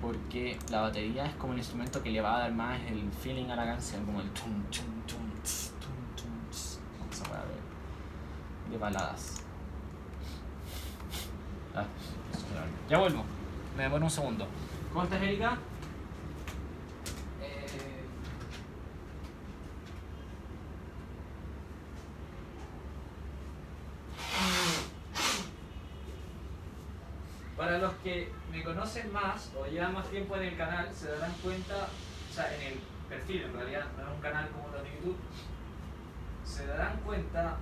Porque 0.00 0.58
la 0.70 0.82
batería 0.82 1.26
es 1.26 1.34
como 1.34 1.52
el 1.52 1.58
instrumento 1.58 2.02
que 2.02 2.10
le 2.10 2.20
va 2.20 2.36
a 2.36 2.40
dar 2.40 2.52
más 2.52 2.80
el 2.82 3.10
feeling 3.10 3.50
a 3.50 3.56
la 3.56 3.64
canción. 3.64 4.04
Como 4.04 4.20
el 4.20 4.30
tum, 4.30 4.62
tum, 4.70 4.86
tum, 5.06 5.42
tss, 5.42 5.72
tum, 5.80 6.16
tum, 6.16 6.50
tss. 6.50 6.78
Vamos 7.00 7.22
a 7.22 7.44
ver. 7.44 8.70
De 8.70 8.78
baladas. 8.78 9.42
Ah, 11.74 11.84
ya 12.88 12.98
vuelvo. 12.98 13.24
Me 13.76 13.84
demoro 13.84 14.04
un 14.04 14.10
segundo. 14.10 14.46
¿Cómo 14.92 15.04
estás, 15.04 15.22
Erika? 15.22 15.56
Eh, 17.40 18.04
Para 27.56 27.78
los 27.78 27.92
que 28.04 28.30
me 28.50 28.62
conocen 28.92 29.12
más 29.12 29.50
o 29.58 29.66
llevan 29.66 29.94
más 29.94 30.08
tiempo 30.08 30.36
en 30.36 30.42
el 30.42 30.56
canal, 30.56 30.88
se 30.94 31.08
darán 31.08 31.32
cuenta, 31.42 31.88
o 32.30 32.34
sea, 32.34 32.54
en 32.54 32.72
el 32.72 32.78
perfil, 33.08 33.42
en 33.42 33.54
realidad, 33.54 33.84
no 33.96 34.04
es 34.04 34.14
un 34.14 34.20
canal 34.20 34.48
como 34.50 34.68
los 34.68 34.82
de 34.82 34.90
YouTube, 34.90 35.16
se 36.44 36.66
darán 36.66 36.96
cuenta 36.98 37.56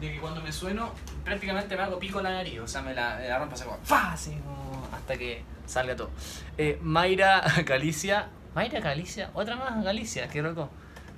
de 0.00 0.12
que 0.12 0.20
cuando 0.20 0.42
me 0.42 0.52
sueno, 0.52 0.92
prácticamente 1.24 1.76
me 1.76 1.82
hago 1.82 1.98
pico 1.98 2.18
en 2.18 2.24
la 2.24 2.32
nariz, 2.32 2.60
o 2.60 2.68
sea, 2.68 2.82
me 2.82 2.94
la, 2.94 3.18
la 3.20 3.38
rompo 3.38 3.54
así 3.54 3.64
como, 3.64 3.78
¡fa! 3.78 4.12
Así 4.12 4.32
como 4.32 4.88
hasta 4.92 5.16
que 5.16 5.42
salga 5.66 5.96
todo. 5.96 6.10
Eh, 6.58 6.78
Mayra 6.82 7.42
Galicia, 7.64 8.28
Mayra 8.54 8.80
Galicia, 8.80 9.30
otra 9.34 9.56
más 9.56 9.82
Galicia, 9.82 10.28
qué 10.28 10.42
loco. 10.42 10.68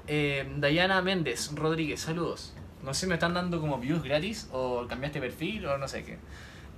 Eh, 0.07 0.46
Dayana 0.59 1.00
Méndez 1.02 1.50
Rodríguez, 1.55 2.00
saludos. 2.00 2.55
No 2.82 2.92
sé 2.92 3.02
si 3.02 3.07
me 3.07 3.14
están 3.14 3.32
dando 3.32 3.61
como 3.61 3.78
views 3.78 4.02
gratis 4.02 4.48
o 4.52 4.86
cambiaste 4.86 5.18
perfil 5.18 5.66
o 5.66 5.78
no 5.78 5.88
sé 5.88 6.05
qué. 6.05 6.18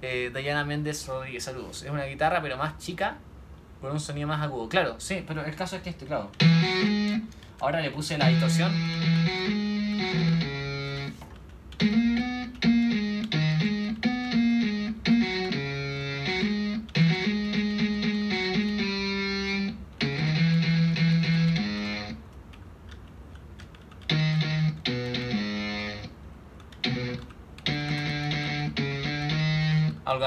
Eh, 0.02 0.30
Dayana 0.32 0.64
Méndez 0.64 1.06
Rodríguez, 1.06 1.44
saludos. 1.44 1.82
Es 1.82 1.90
una 1.90 2.04
guitarra 2.04 2.42
pero 2.42 2.56
más 2.56 2.78
chica, 2.78 3.16
con 3.80 3.92
un 3.92 4.00
sonido 4.00 4.28
más 4.28 4.42
agudo. 4.42 4.68
Claro, 4.68 4.96
sí, 4.98 5.24
pero 5.26 5.44
el 5.44 5.54
caso 5.56 5.76
es 5.76 5.82
que 5.82 5.90
este, 5.90 6.06
claro. 6.06 6.30
Ahora 7.60 7.80
le 7.80 7.90
puse 7.90 8.18
la 8.18 8.28
distorsión. 8.28 9.65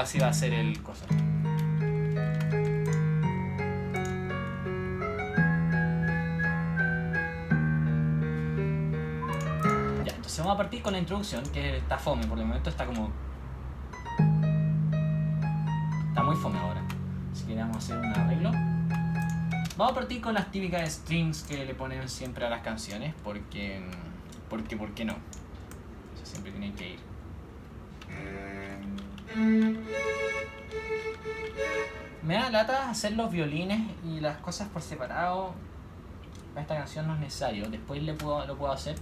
Así 0.00 0.18
va 0.18 0.28
a 0.28 0.32
ser 0.32 0.54
el 0.54 0.82
cosa. 0.82 1.04
Ya, 10.04 10.14
entonces 10.16 10.38
vamos 10.38 10.54
a 10.54 10.56
partir 10.56 10.80
con 10.80 10.94
la 10.94 10.98
introducción, 11.00 11.44
que 11.52 11.76
está 11.76 11.98
fome, 11.98 12.26
por 12.26 12.38
el 12.38 12.46
momento 12.46 12.70
está 12.70 12.86
como... 12.86 13.10
Está 16.08 16.22
muy 16.22 16.36
fome 16.36 16.58
ahora. 16.58 16.82
Así 17.30 17.44
que 17.44 17.54
vamos 17.56 17.76
a 17.76 17.78
hacer 17.78 17.98
un 17.98 18.06
arreglo. 18.06 18.52
Vamos 19.76 19.92
a 19.92 19.94
partir 19.94 20.22
con 20.22 20.32
las 20.32 20.50
típicas 20.50 20.90
strings 20.90 21.42
que 21.42 21.66
le 21.66 21.74
ponen 21.74 22.08
siempre 22.08 22.46
a 22.46 22.48
las 22.48 22.62
canciones, 22.62 23.14
porque... 23.22 23.86
Porque, 24.48 24.78
¿por 24.78 24.94
qué 24.94 25.04
no? 25.04 25.12
Eso 26.14 26.24
siempre 26.24 26.52
tiene 26.52 26.72
que 26.72 26.94
ir. 26.94 27.09
Me 32.30 32.36
da 32.36 32.48
lata 32.48 32.88
hacer 32.88 33.14
los 33.14 33.28
violines 33.32 33.80
y 34.04 34.20
las 34.20 34.36
cosas 34.36 34.68
por 34.68 34.82
separado. 34.82 35.52
Para 36.54 36.62
esta 36.62 36.76
canción 36.76 37.08
no 37.08 37.14
es 37.14 37.18
necesario. 37.18 37.68
Después 37.68 38.00
le 38.04 38.14
puedo, 38.14 38.46
lo 38.46 38.56
puedo 38.56 38.70
hacer. 38.70 38.94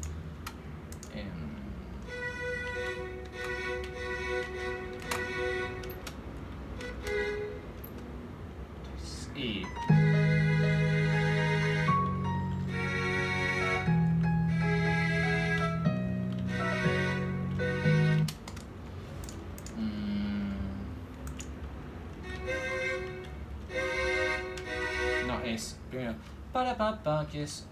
Para 27.09 27.21
pa 27.21 27.25
pa, 27.25 27.31
que 27.33 27.43
es. 27.43 27.67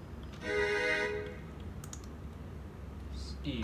Y. 3.44 3.60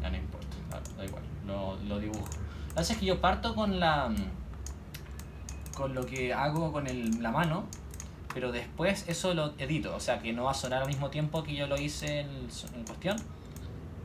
Ya 0.00 0.10
no 0.10 0.16
importa, 0.16 0.56
da, 0.96 1.04
igual, 1.04 1.22
lo, 1.46 1.76
lo 1.86 1.98
dibujo. 1.98 2.20
Lo 2.20 2.68
que 2.68 2.74
pasa 2.74 2.92
es 2.94 2.98
que 2.98 3.04
yo 3.04 3.20
parto 3.20 3.54
con 3.54 3.78
la. 3.78 4.10
con 5.76 5.94
lo 5.94 6.06
que 6.06 6.32
hago 6.32 6.72
con 6.72 6.86
el, 6.86 7.22
la 7.22 7.30
mano, 7.30 7.66
pero 8.32 8.50
después 8.50 9.04
eso 9.08 9.34
lo 9.34 9.52
edito, 9.58 9.94
o 9.94 10.00
sea 10.00 10.20
que 10.20 10.32
no 10.32 10.44
va 10.44 10.52
a 10.52 10.54
sonar 10.54 10.80
al 10.82 10.88
mismo 10.88 11.10
tiempo 11.10 11.42
que 11.42 11.54
yo 11.54 11.66
lo 11.66 11.78
hice 11.78 12.20
en, 12.20 12.48
en 12.74 12.84
cuestión. 12.84 13.18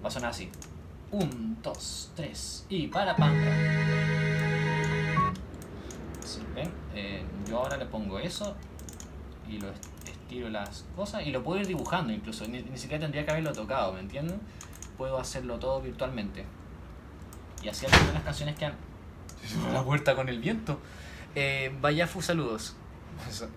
Va 0.03 0.09
a 0.09 0.11
sonar 0.11 0.31
así. 0.31 0.51
Un, 1.11 1.57
dos, 1.63 2.11
tres 2.13 2.65
y 2.67 2.87
para 2.87 3.15
pam. 3.15 3.86
Pongo 7.97 8.19
eso 8.19 8.55
y 9.49 9.57
lo 9.59 9.69
est- 9.71 9.87
estiro 10.07 10.49
las 10.49 10.85
cosas 10.95 11.25
y 11.25 11.31
lo 11.31 11.43
puedo 11.43 11.59
ir 11.61 11.67
dibujando 11.67 12.13
incluso. 12.13 12.47
Ni, 12.47 12.61
siquiera 12.77 13.01
tendría 13.01 13.25
que 13.25 13.31
haberlo 13.31 13.53
tocado, 13.53 13.93
¿me 13.93 14.01
entienden? 14.01 14.39
Puedo 14.97 15.17
hacerlo 15.19 15.57
todo 15.57 15.81
virtualmente. 15.81 16.45
Y 17.63 17.69
así 17.69 17.85
algunas 17.85 18.07
de 18.07 18.13
las 18.13 18.23
canciones 18.23 18.55
que 18.55 18.65
han... 18.65 18.73
La 19.73 19.83
puerta 19.83 20.15
con 20.15 20.29
el 20.29 20.39
viento. 20.39 20.79
Eh, 21.35 21.75
Vayafu, 21.81 22.21
saludos. 22.21 22.75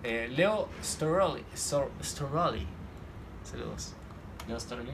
Eh, 0.03 0.27
Leo 0.31 0.69
Storoli. 0.83 1.43
Stor- 1.55 1.91
Storoli. 2.03 2.65
Saludos. 3.43 3.93
Leo 4.47 4.59
Storoli. 4.59 4.91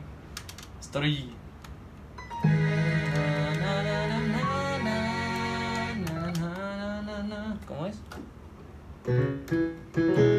Story. 0.82 1.34
¿Cómo 7.68 7.86
es? 7.86 7.98
thank 9.08 9.98
you 9.98 10.37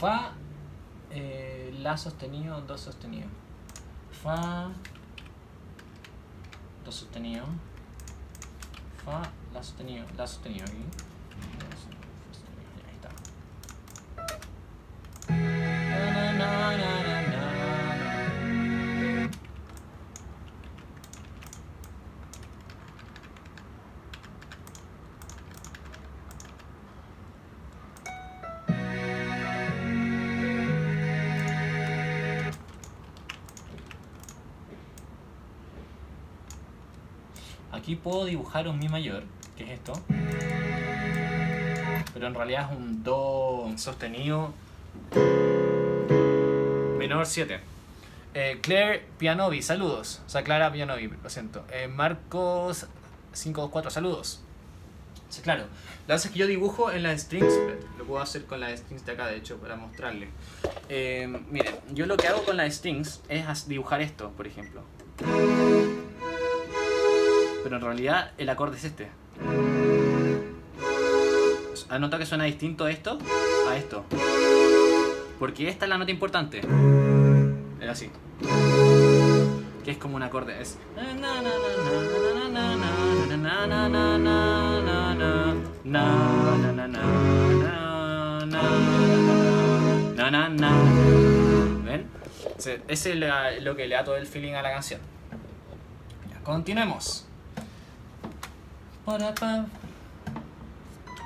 Fa, 0.00 0.32
eh, 1.10 1.74
La 1.82 1.94
sostenido, 1.94 2.58
Do 2.62 2.78
sostenido. 2.78 3.28
Fa, 4.10 4.70
Do 6.82 6.90
sostenido. 6.90 7.44
Fa, 9.04 9.20
La 9.52 9.62
sostenido, 9.62 10.06
La 10.16 10.26
sostenido 10.26 10.64
aquí. 10.64 11.09
Puedo 38.02 38.24
dibujar 38.24 38.68
un 38.68 38.78
Mi 38.78 38.88
mayor, 38.88 39.22
que 39.56 39.64
es 39.64 39.70
esto. 39.70 39.92
Pero 42.12 42.26
en 42.26 42.34
realidad 42.34 42.70
es 42.70 42.76
un 42.76 43.02
Do 43.02 43.72
sostenido 43.76 44.52
menor 46.98 47.26
7. 47.26 47.60
Eh, 48.34 48.58
Claire 48.62 49.04
Pianovi, 49.18 49.62
saludos. 49.62 50.22
O 50.26 50.30
sea, 50.30 50.42
Clara 50.42 50.70
Pianovi, 50.70 51.10
lo 51.22 51.30
siento. 51.30 51.64
Eh, 51.72 51.88
Marcos 51.88 52.86
524, 53.32 53.90
saludos. 53.90 54.42
Claro. 55.42 55.64
La 56.06 56.14
verdad 56.14 56.26
es 56.26 56.32
que 56.32 56.38
yo 56.38 56.46
dibujo 56.46 56.90
en 56.90 57.04
las 57.04 57.22
strings, 57.22 57.54
lo 57.98 58.04
puedo 58.04 58.20
hacer 58.20 58.44
con 58.44 58.60
las 58.60 58.80
strings 58.80 59.06
de 59.06 59.12
acá, 59.12 59.26
de 59.26 59.36
hecho, 59.36 59.58
para 59.58 59.76
mostrarle. 59.76 60.28
Eh, 60.88 61.28
miren, 61.50 61.74
yo 61.92 62.06
lo 62.06 62.16
que 62.16 62.28
hago 62.28 62.44
con 62.44 62.56
las 62.56 62.74
strings 62.74 63.20
es 63.28 63.68
dibujar 63.68 64.00
esto, 64.00 64.30
por 64.30 64.46
ejemplo. 64.46 64.82
Pero 67.62 67.76
en 67.76 67.82
realidad 67.82 68.32
el 68.38 68.48
acorde 68.48 68.76
es 68.76 68.84
este. 68.84 69.08
¿Anota 71.88 72.18
que 72.18 72.26
suena 72.26 72.44
distinto 72.44 72.86
esto 72.86 73.18
a 73.68 73.76
esto? 73.76 74.04
Porque 75.38 75.68
esta 75.68 75.86
es 75.86 75.88
la 75.88 75.98
nota 75.98 76.10
importante. 76.10 76.60
Es 77.80 77.88
así. 77.88 78.10
Que 79.84 79.90
es 79.92 79.98
como 79.98 80.16
un 80.16 80.22
acorde. 80.22 80.60
Es. 80.60 80.78
¿Ven? 91.84 92.06
Ese 92.88 93.12
es 93.12 93.62
lo 93.62 93.76
que 93.76 93.88
le 93.88 93.94
da 93.94 94.04
todo 94.04 94.16
el 94.16 94.26
feeling 94.26 94.52
a 94.52 94.62
la 94.62 94.70
canción. 94.70 95.00
Continuemos. 96.44 97.26
Para, 99.10 99.34
pa. 99.34 99.66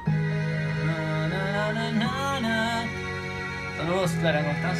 Na, 0.08 1.72
na, 1.76 1.92
na, 1.92 2.40
na. 2.40 2.56
Saludos, 3.76 4.12
Clara, 4.12 4.40
¿cómo 4.40 4.54
estás? 4.54 4.78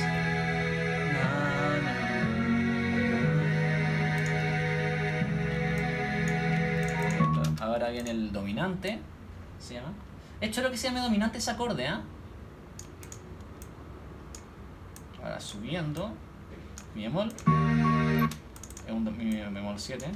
Ahora 7.61 7.91
viene 7.91 8.11
el 8.11 8.33
dominante. 8.33 8.99
¿Se 9.59 9.75
llama? 9.75 9.93
Hecho, 10.41 10.63
lo 10.63 10.71
que 10.71 10.79
se 10.79 10.89
llama 10.89 11.03
dominante 11.03 11.37
es 11.37 11.49
acorde, 11.49 11.87
¿ah? 11.87 12.01
Ahora 15.23 15.39
subiendo. 15.41 16.11
Mi 16.95 17.03
bemol. 17.03 17.29
Es 18.87 18.91
un 18.91 19.05
mi 19.19 19.43
bemol 19.43 19.79
7. 19.79 20.07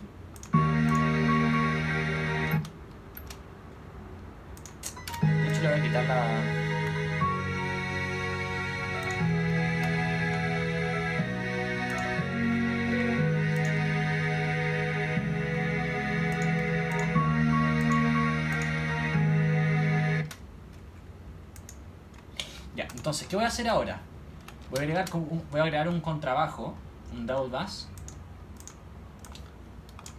Ya, 22.74 22.87
entonces, 22.95 23.26
¿qué 23.26 23.37
voy 23.37 23.45
a 23.45 23.49
hacer 23.49 23.68
ahora? 23.68 24.01
Voy 24.70 24.79
a 24.79 24.83
agregar, 24.83 25.11
voy 25.11 25.61
a 25.61 25.62
agregar 25.62 25.89
un 25.89 26.01
contrabajo, 26.01 26.74
un 27.12 27.26
double 27.26 27.51
bass, 27.51 27.89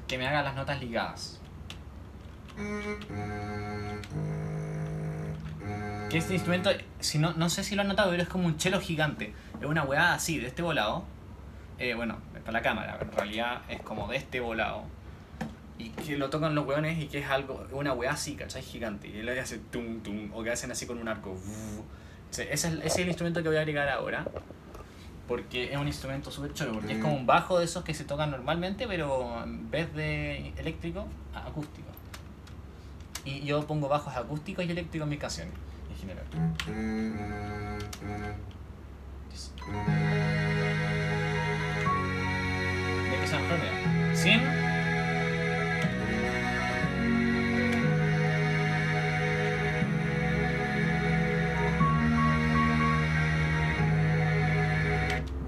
que 0.07 0.17
me 0.17 0.27
haga 0.27 0.41
las 0.41 0.55
notas 0.55 0.79
ligadas. 0.81 1.39
Que 6.09 6.17
este 6.17 6.33
instrumento, 6.33 6.71
si 6.99 7.19
no, 7.19 7.33
no 7.33 7.49
sé 7.49 7.63
si 7.63 7.75
lo 7.75 7.83
han 7.83 7.87
notado, 7.87 8.09
pero 8.09 8.23
es 8.23 8.29
como 8.29 8.47
un 8.47 8.57
chelo 8.57 8.81
gigante. 8.81 9.31
Es 9.61 9.67
una 9.67 9.83
weá 9.83 10.15
así, 10.15 10.39
de 10.39 10.47
este 10.47 10.63
volado. 10.63 11.03
Eh, 11.77 11.93
bueno, 11.93 12.17
para 12.41 12.51
la 12.51 12.61
cámara, 12.61 12.95
pero 12.97 13.11
en 13.11 13.17
realidad 13.17 13.61
es 13.69 13.81
como 13.81 14.07
de 14.07 14.17
este 14.17 14.39
volado. 14.39 14.83
Y 15.77 15.89
que 15.89 16.17
lo 16.17 16.29
tocan 16.29 16.55
los 16.55 16.65
weones 16.65 16.97
y 16.99 17.07
que 17.07 17.19
es 17.19 17.29
algo, 17.29 17.65
una 17.71 17.93
weá 17.93 18.11
así, 18.11 18.35
¿cachai? 18.35 18.63
Gigante. 18.63 19.07
Y 19.07 19.19
él 19.19 19.29
hace 19.37 19.59
tum 19.59 20.01
tum, 20.01 20.31
o 20.33 20.43
que 20.43 20.51
hacen 20.51 20.71
así 20.71 20.87
con 20.87 20.97
un 20.97 21.07
arco. 21.07 21.37
Ese, 22.31 22.51
es, 22.51 22.65
ese 22.65 22.85
es 22.85 22.97
el 22.97 23.07
instrumento 23.07 23.43
que 23.43 23.49
voy 23.49 23.57
a 23.57 23.61
agregar 23.61 23.87
ahora. 23.87 24.25
Porque 25.27 25.71
es 25.71 25.77
un 25.77 25.85
instrumento 25.85 26.31
súper 26.31 26.53
chulo, 26.53 26.73
porque 26.73 26.93
es 26.93 26.99
como 26.99 27.13
un 27.13 27.27
bajo 27.27 27.59
de 27.59 27.65
esos 27.65 27.83
que 27.83 27.93
se 27.93 28.03
tocan 28.03 28.31
normalmente, 28.31 28.87
pero 28.87 29.43
en 29.43 29.69
vez 29.69 29.93
de 29.93 30.53
eléctrico, 30.57 31.05
acústico. 31.35 31.87
Y 33.25 33.41
yo 33.41 33.65
pongo 33.67 33.87
bajos 33.87 34.15
acústicos 34.15 34.65
y 34.65 34.71
eléctricos 34.71 35.05
en 35.05 35.09
mis 35.09 35.19
canciones, 35.19 35.53
en 35.89 35.95
general. 35.95 36.25
¿De 43.09 43.15
qué 43.19 43.27
se 43.27 43.33
llama 43.35 43.47
Jorge? 43.49 44.15
Sin. 44.15 44.39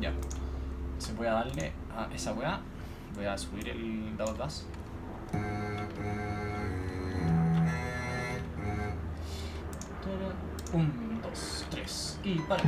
Ya. 0.02 0.10
Entonces 0.10 1.16
voy 1.16 1.28
a 1.28 1.34
darle 1.34 1.72
a 1.96 2.10
esa 2.14 2.34
weá. 2.34 2.60
Voy 3.16 3.26
a 3.26 3.38
subir 3.38 3.70
el 3.70 4.18
double 4.18 4.38
bass. 4.38 4.66
Tres 12.22 12.36
y 12.36 12.40
para. 12.40 12.64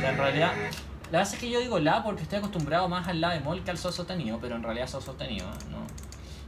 Ya, 0.00 0.10
en 0.10 0.16
realidad, 0.18 0.52
la 1.10 1.18
verdad 1.18 1.32
es 1.34 1.38
que 1.38 1.50
yo 1.50 1.60
digo 1.60 1.78
la 1.78 2.02
porque 2.02 2.22
estoy 2.22 2.38
acostumbrado 2.38 2.88
más 2.88 3.06
al 3.08 3.20
la 3.20 3.30
bemol 3.30 3.62
que 3.62 3.70
al 3.70 3.78
sol 3.78 3.92
sostenido, 3.92 4.38
pero 4.40 4.56
en 4.56 4.62
realidad 4.62 4.86
sol 4.86 5.02
sostenido, 5.02 5.46
¿eh? 5.46 5.70
no. 5.70 5.84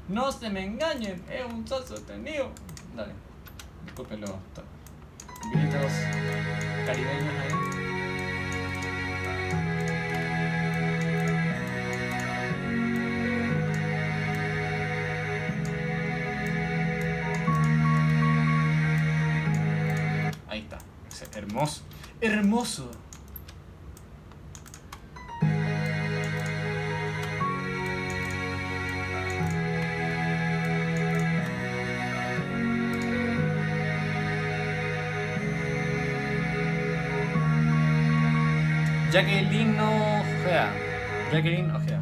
No 0.08 0.30
se 0.30 0.48
me 0.50 0.64
engañen, 0.64 1.24
es 1.28 1.44
un 1.52 1.66
sol 1.66 1.84
sostenido. 1.84 2.50
Dale, 2.94 3.12
disculpen 3.84 4.20
gritos 5.52 5.92
caribeños. 6.86 7.34
Ahí 7.42 7.65
hermoso, 21.36 21.82
hermoso. 22.20 22.90
Jacqueline 39.12 39.80
Ojea. 39.80 40.72
Jacqueline 41.32 41.70
Ojea. 41.72 42.00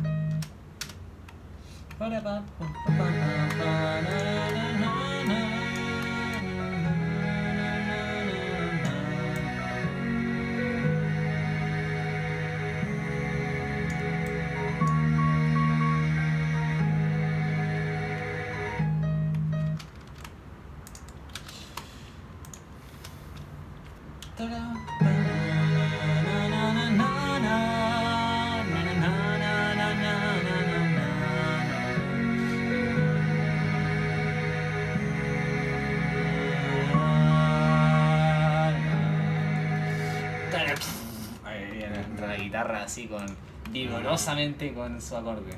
Así 42.84 43.06
con 43.06 43.24
vigorosamente 43.70 44.72
con 44.74 45.00
su 45.00 45.16
acorde. 45.16 45.56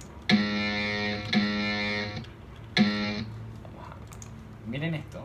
Miren 4.67 4.95
esto. 4.95 5.16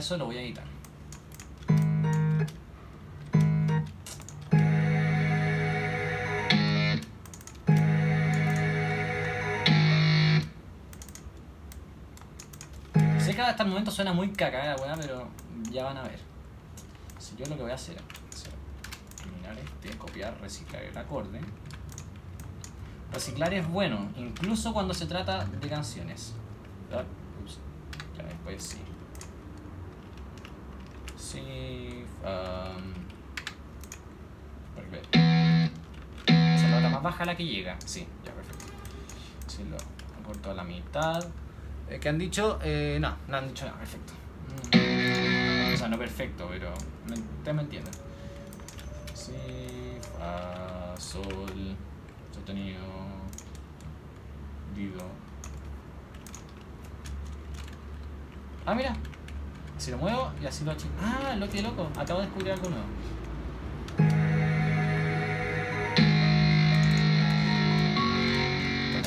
Eso 0.00 0.16
lo 0.16 0.24
voy 0.24 0.38
a 0.38 0.42
editar. 0.42 0.64
Sé 13.18 13.34
que 13.34 13.42
hasta 13.42 13.62
el 13.62 13.68
momento 13.68 13.90
suena 13.90 14.12
muy 14.14 14.30
caca 14.32 14.74
la 14.74 14.76
weá, 14.76 14.96
pero 14.96 15.28
ya 15.70 15.84
van 15.84 15.98
a 15.98 16.02
ver. 16.02 16.18
Si 17.18 17.36
yo 17.36 17.44
lo 17.46 17.56
que 17.56 17.62
voy 17.62 17.70
a 17.70 17.74
hacer 17.74 17.96
es 18.32 18.46
eliminar 19.22 19.58
este, 19.58 19.96
copiar, 19.98 20.40
reciclar 20.40 20.82
el 20.82 20.96
acorde. 20.96 21.40
Reciclar 23.12 23.52
es 23.52 23.68
bueno, 23.68 24.10
incluso 24.16 24.72
cuando 24.72 24.94
se 24.94 25.04
trata 25.04 25.44
de 25.44 25.68
canciones. 25.68 26.32
Ah, 26.90 27.04
después 28.26 28.62
sí. 28.62 28.78
Sí. 31.30 32.04
Um. 32.24 32.92
Esa 36.26 36.54
es 36.56 36.62
la 36.62 36.80
nota 36.80 36.88
más 36.90 37.02
baja 37.04 37.24
la 37.24 37.36
que 37.36 37.44
llega. 37.44 37.76
Sí, 37.86 38.04
ya 38.24 38.32
perfecto. 38.32 38.64
Si 39.46 39.62
lo 39.62 39.76
corto 40.26 40.50
a 40.50 40.54
la 40.54 40.64
mitad. 40.64 41.24
Eh, 41.88 42.00
¿Qué 42.00 42.08
han 42.08 42.18
dicho? 42.18 42.58
Eh, 42.64 42.98
no. 43.00 43.16
No 43.28 43.36
han 43.36 43.46
dicho 43.46 43.64
nada, 43.64 43.78
perfecto. 43.78 44.12
Mm. 44.74 45.74
O 45.74 45.76
sea, 45.76 45.86
no 45.88 45.98
perfecto, 45.98 46.48
pero 46.50 46.72
me, 47.06 47.14
ustedes 47.14 47.54
me 47.54 47.62
entienden. 47.62 47.94
Si, 49.14 49.32
fa, 50.18 50.96
sol, 50.98 51.76
sostenido, 52.32 52.82
dido. 54.74 55.04
Ah, 58.66 58.74
mira. 58.74 58.96
Si 59.80 59.90
lo 59.90 59.96
muevo 59.96 60.30
y 60.42 60.44
así 60.44 60.62
lo 60.62 60.72
achico. 60.72 60.92
Ah, 61.00 61.34
lo 61.36 61.48
que 61.48 61.62
loco. 61.62 61.88
Acabo 61.98 62.20
de 62.20 62.26
descubrir 62.26 62.52
algo 62.52 62.68
nuevo. 62.68 62.84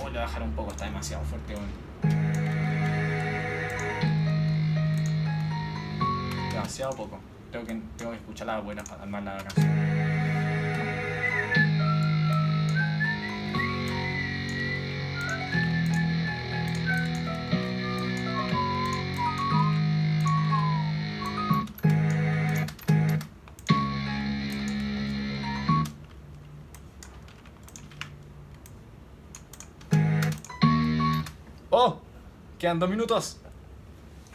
Voy 0.01 0.17
a 0.17 0.21
bajar 0.21 0.41
un 0.41 0.51
poco, 0.53 0.71
está 0.71 0.85
demasiado 0.85 1.23
fuerte, 1.25 1.53
weón. 1.53 1.69
Demasiado 6.51 6.95
poco. 6.95 7.19
Tengo 7.51 7.67
que, 7.67 7.79
tengo 7.95 8.11
que 8.11 8.17
escuchar 8.17 8.47
la 8.47 8.59
buena 8.59 8.83
para 8.83 9.03
armar 9.03 9.21
la 9.21 9.37
canción. 9.43 9.92
Quedan 32.63 32.79
dos 32.79 32.89
minutos. 32.89 33.41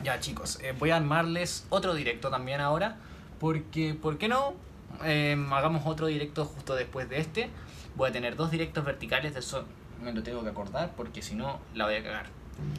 Ya 0.05 0.20
chicos, 0.20 0.59
eh, 0.61 0.74
voy 0.79 0.91
a 0.91 0.97
armarles 0.97 1.64
otro 1.70 1.95
directo 1.95 2.29
también 2.29 2.61
ahora. 2.61 2.99
Porque, 3.41 3.95
¿por 3.95 4.18
qué 4.18 4.29
no? 4.29 4.53
Eh, 5.03 5.35
hagamos 5.51 5.87
otro 5.87 6.09
directo 6.09 6.45
justo 6.45 6.74
después 6.74 7.09
de 7.09 7.20
este. 7.20 7.49
Voy 7.97 8.11
a 8.11 8.12
tener 8.12 8.37
dos 8.37 8.51
directos 8.51 8.85
verticales, 8.85 9.33
de 9.33 9.41
eso 9.41 9.64
me 10.05 10.12
lo 10.12 10.22
tengo 10.22 10.43
que 10.43 10.51
acordar 10.51 10.93
porque 10.95 11.22
si 11.22 11.37
no 11.37 11.59
la 11.72 11.87
voy 11.87 11.95
a 11.95 12.03
cagar. 12.03 12.26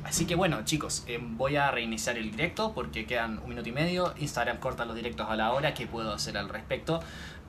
Así 0.03 0.27
que 0.27 0.35
bueno 0.35 0.63
chicos, 0.65 1.03
eh, 1.07 1.17
voy 1.19 1.55
a 1.55 1.71
reiniciar 1.71 2.19
el 2.19 2.29
directo 2.29 2.73
porque 2.75 3.07
quedan 3.07 3.39
un 3.39 3.49
minuto 3.49 3.69
y 3.69 3.71
medio. 3.71 4.13
Instagram 4.19 4.59
corta 4.59 4.85
los 4.85 4.95
directos 4.95 5.31
a 5.31 5.35
la 5.35 5.51
hora. 5.51 5.73
¿Qué 5.73 5.87
puedo 5.87 6.13
hacer 6.13 6.37
al 6.37 6.49
respecto? 6.49 6.99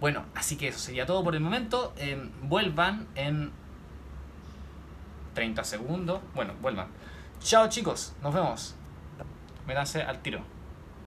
Bueno, 0.00 0.24
así 0.34 0.56
que 0.56 0.68
eso 0.68 0.78
sería 0.78 1.04
todo 1.04 1.22
por 1.22 1.34
el 1.34 1.42
momento. 1.42 1.92
Eh, 1.98 2.30
vuelvan 2.44 3.08
en 3.14 3.52
30 5.34 5.64
segundos. 5.64 6.22
Bueno, 6.34 6.54
vuelvan. 6.62 6.86
Chao 7.42 7.68
chicos, 7.68 8.12
nos 8.22 8.34
vemos. 8.34 8.74
Métanse 9.66 10.02
al 10.02 10.20
tiro. 10.20 10.40